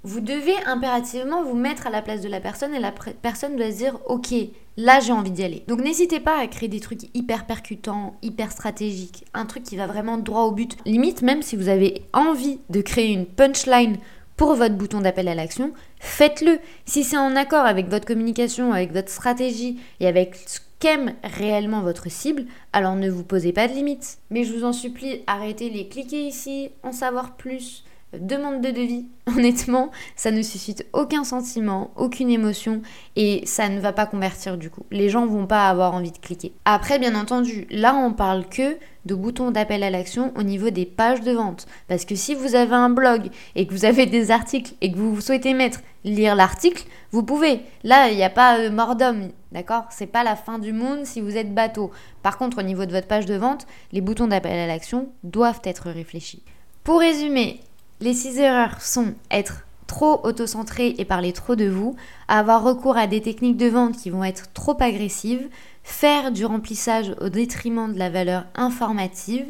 Vous 0.08 0.22
devez 0.22 0.56
impérativement 0.66 1.44
vous 1.44 1.58
mettre 1.58 1.86
à 1.86 1.90
la 1.90 2.02
place 2.02 2.22
de 2.22 2.30
la 2.30 2.40
personne 2.40 2.74
et 2.74 2.80
la 2.80 2.94
personne 3.22 3.58
doit 3.58 3.72
se 3.72 3.76
dire 3.80 4.00
ok, 4.06 4.34
là 4.78 5.02
j'ai 5.02 5.12
envie 5.12 5.32
d'y 5.32 5.44
aller. 5.44 5.66
Donc 5.68 5.82
n'hésitez 5.82 6.22
pas 6.22 6.40
à 6.40 6.48
créer 6.48 6.70
des 6.70 6.80
trucs 6.80 7.14
hyper 7.14 7.46
percutants, 7.46 8.16
hyper 8.22 8.54
stratégiques, 8.54 9.26
un 9.34 9.46
truc 9.46 9.64
qui 9.64 9.76
va 9.76 9.86
vraiment 9.86 10.18
droit 10.18 10.44
au 10.44 10.54
but. 10.54 10.78
Limite 10.86 11.24
même 11.24 11.42
si 11.42 11.58
vous 11.58 11.68
avez 11.68 12.04
envie 12.14 12.60
de 12.70 12.80
créer 12.80 13.12
une 13.12 13.26
punchline 13.26 13.98
pour 14.38 14.56
votre 14.56 14.76
bouton 14.76 15.02
d'appel 15.02 15.28
à 15.28 15.36
l'action, 15.36 15.74
faites-le. 16.00 16.60
Si 16.86 17.04
c'est 17.04 17.18
en 17.18 17.36
accord 17.36 17.66
avec 17.66 17.90
votre 17.90 18.06
communication, 18.06 18.72
avec 18.72 18.94
votre 18.94 19.10
stratégie 19.10 19.78
et 20.00 20.08
avec 20.08 20.36
ce 20.36 20.62
qu'aime 20.80 21.16
réellement 21.22 21.82
votre 21.82 22.10
cible, 22.10 22.46
alors 22.72 22.96
ne 22.96 23.10
vous 23.10 23.26
posez 23.26 23.52
pas 23.52 23.68
de 23.68 23.74
limites. 23.74 24.20
Mais 24.30 24.46
je 24.46 24.54
vous 24.54 24.64
en 24.64 24.72
supplie, 24.72 25.24
arrêtez 25.28 25.70
les 25.70 25.90
cliquer 25.90 26.22
ici, 26.22 26.70
en 26.82 26.94
savoir 26.94 27.36
plus, 27.36 27.84
demande 28.14 28.62
de 28.62 28.72
devis, 28.72 29.08
honnêtement, 29.28 29.92
ça 30.16 30.32
ne 30.32 30.42
suscite 30.42 30.86
aucun 30.94 31.24
sentiment, 31.24 31.92
aucune 31.96 32.30
émotion 32.30 32.82
et 33.16 33.46
ça 33.46 33.70
ne 33.70 33.80
va 33.80 33.94
pas 33.94 34.06
convertir 34.06 34.58
du 34.58 34.70
coup. 34.70 34.86
Les 34.92 35.10
gens 35.10 35.26
vont 35.26 35.48
pas 35.48 35.70
avoir 35.70 35.94
envie 35.94 36.12
de 36.12 36.18
cliquer. 36.18 36.54
Après, 36.66 37.00
bien 37.00 37.16
entendu, 37.16 37.68
là 37.70 37.96
on 37.96 38.14
parle 38.14 38.48
que 38.48 38.78
de 39.06 39.16
boutons 39.16 39.52
d'appel 39.52 39.84
à 39.84 39.90
l'action 39.90 40.34
au 40.36 40.44
niveau 40.44 40.70
des 40.70 40.86
pages 40.86 41.22
de 41.22 41.32
vente. 41.32 41.66
Parce 41.88 42.06
que 42.06 42.16
si 42.16 42.36
vous 42.36 42.56
avez 42.56 42.76
un 42.76 42.90
blog 42.90 43.30
et 43.56 43.66
que 43.66 43.74
vous 43.74 43.86
avez 43.86 44.06
des 44.06 44.32
articles 44.32 44.74
et 44.82 44.92
que 44.92 44.98
vous 44.98 45.22
souhaitez 45.22 45.54
mettre 45.54 45.82
lire 46.04 46.36
l'article, 46.36 46.86
vous 47.12 47.24
pouvez. 47.24 47.62
Là, 47.84 48.10
il 48.10 48.18
n'y 48.18 48.24
a 48.24 48.30
pas 48.30 48.60
euh, 48.60 48.70
mort 48.70 48.96
d'homme, 48.96 49.30
d'accord? 49.52 49.86
C'est 49.90 50.08
pas 50.08 50.24
la 50.24 50.36
fin 50.36 50.60
du 50.60 50.74
monde 50.74 51.06
si 51.06 51.22
vous 51.22 51.38
êtes 51.38 51.54
bateau. 51.54 51.92
Par 52.22 52.38
contre, 52.38 52.60
au 52.60 52.64
niveau 52.64 52.86
de 52.86 52.92
votre 52.92 53.08
page 53.08 53.26
de 53.26 53.36
vente, 53.36 53.66
les 53.92 54.02
boutons 54.02 54.28
d'appel 54.28 54.58
à 54.58 54.68
l'action 54.68 55.10
doivent 55.24 55.62
être 55.64 55.90
réfléchis. 55.90 56.44
Pour 56.84 57.00
résumer, 57.00 57.62
les 58.00 58.14
six 58.14 58.38
erreurs 58.40 58.82
sont 58.82 59.14
être 59.32 59.66
trop 59.88 60.20
auto-centré 60.24 60.96
et 60.98 61.06
parler 61.06 61.32
trop 61.32 61.56
de 61.56 61.68
vous, 61.68 61.96
avoir 62.28 62.64
recours 62.64 62.98
à 62.98 63.08
des 63.08 63.22
techniques 63.22 63.58
de 63.58 63.68
vente 63.68 63.98
qui 63.98 64.10
vont 64.10 64.24
être 64.24 64.52
trop 64.54 64.76
agressives, 64.80 65.48
faire 65.84 66.32
du 66.32 66.46
remplissage 66.46 67.16
au 67.22 67.30
détriment 67.30 67.92
de 67.92 67.98
la 67.98 68.10
valeur 68.10 68.46
informative, 68.54 69.46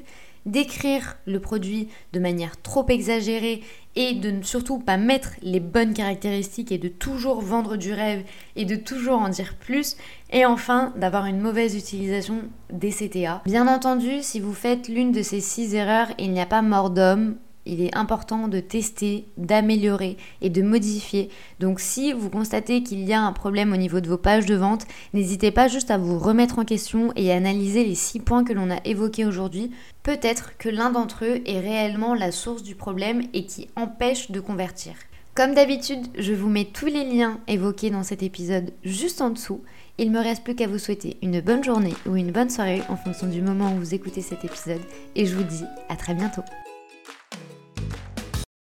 décrire 0.45 1.17
le 1.25 1.39
produit 1.39 1.89
de 2.13 2.19
manière 2.19 2.61
trop 2.61 2.85
exagérée 2.87 3.61
et 3.95 4.13
de 4.13 4.31
ne 4.31 4.43
surtout 4.43 4.77
pas 4.77 4.95
mettre 4.95 5.31
les 5.41 5.59
bonnes 5.59 5.93
caractéristiques 5.93 6.71
et 6.71 6.77
de 6.77 6.87
toujours 6.87 7.41
vendre 7.41 7.75
du 7.75 7.91
rêve 7.91 8.23
et 8.55 8.63
de 8.63 8.75
toujours 8.75 9.19
en 9.19 9.29
dire 9.29 9.55
plus 9.55 9.97
et 10.31 10.45
enfin 10.45 10.93
d'avoir 10.95 11.25
une 11.25 11.41
mauvaise 11.41 11.75
utilisation 11.75 12.43
des 12.71 12.91
CTA. 12.91 13.41
Bien 13.45 13.67
entendu, 13.67 14.21
si 14.21 14.39
vous 14.39 14.53
faites 14.53 14.87
l'une 14.87 15.11
de 15.11 15.23
ces 15.23 15.41
six 15.41 15.75
erreurs, 15.75 16.09
il 16.17 16.31
n'y 16.31 16.39
a 16.39 16.45
pas 16.45 16.61
mort 16.61 16.91
d'homme, 16.91 17.35
il 17.67 17.81
est 17.81 17.95
important 17.95 18.47
de 18.47 18.59
tester, 18.59 19.25
d'améliorer 19.37 20.17
et 20.41 20.49
de 20.49 20.61
modifier. 20.61 21.29
Donc 21.59 21.79
si 21.79 22.13
vous 22.13 22.29
constatez 22.29 22.81
qu'il 22.83 23.03
y 23.03 23.13
a 23.13 23.21
un 23.21 23.33
problème 23.33 23.73
au 23.73 23.77
niveau 23.77 23.99
de 23.99 24.07
vos 24.07 24.17
pages 24.17 24.45
de 24.45 24.55
vente, 24.55 24.85
n'hésitez 25.13 25.51
pas 25.51 25.67
juste 25.67 25.91
à 25.91 25.97
vous 25.97 26.17
remettre 26.17 26.59
en 26.59 26.65
question 26.65 27.11
et 27.15 27.31
à 27.31 27.35
analyser 27.35 27.83
les 27.83 27.95
six 27.95 28.19
points 28.19 28.43
que 28.43 28.53
l'on 28.53 28.71
a 28.71 28.79
évoqués 28.85 29.25
aujourd'hui. 29.25 29.71
Peut-être 30.03 30.57
que 30.57 30.69
l'un 30.69 30.89
d'entre 30.89 31.25
eux 31.25 31.41
est 31.45 31.59
réellement 31.59 32.15
la 32.15 32.31
source 32.31 32.63
du 32.63 32.75
problème 32.75 33.23
et 33.33 33.45
qui 33.45 33.67
empêche 33.75 34.31
de 34.31 34.39
convertir. 34.39 34.93
Comme 35.37 35.53
d'habitude, 35.53 36.07
je 36.17 36.33
vous 36.33 36.49
mets 36.49 36.65
tous 36.65 36.87
les 36.87 37.03
liens 37.03 37.39
évoqués 37.47 37.91
dans 37.91 38.01
cet 38.01 38.23
épisode 38.23 38.71
juste 38.83 39.21
en 39.21 39.29
dessous. 39.29 39.61
Il 39.99 40.09
me 40.09 40.19
reste 40.19 40.43
plus 40.43 40.55
qu'à 40.55 40.65
vous 40.65 40.79
souhaiter 40.79 41.17
une 41.21 41.41
bonne 41.41 41.63
journée 41.63 41.93
ou 42.07 42.15
une 42.15 42.31
bonne 42.31 42.49
soirée 42.49 42.81
en 42.89 42.95
fonction 42.95 43.27
du 43.27 43.43
moment 43.43 43.71
où 43.73 43.77
vous 43.77 43.93
écoutez 43.93 44.21
cet 44.21 44.45
épisode 44.45 44.81
et 45.15 45.27
je 45.27 45.35
vous 45.35 45.43
dis 45.43 45.63
à 45.89 45.95
très 45.95 46.15
bientôt. 46.15 46.41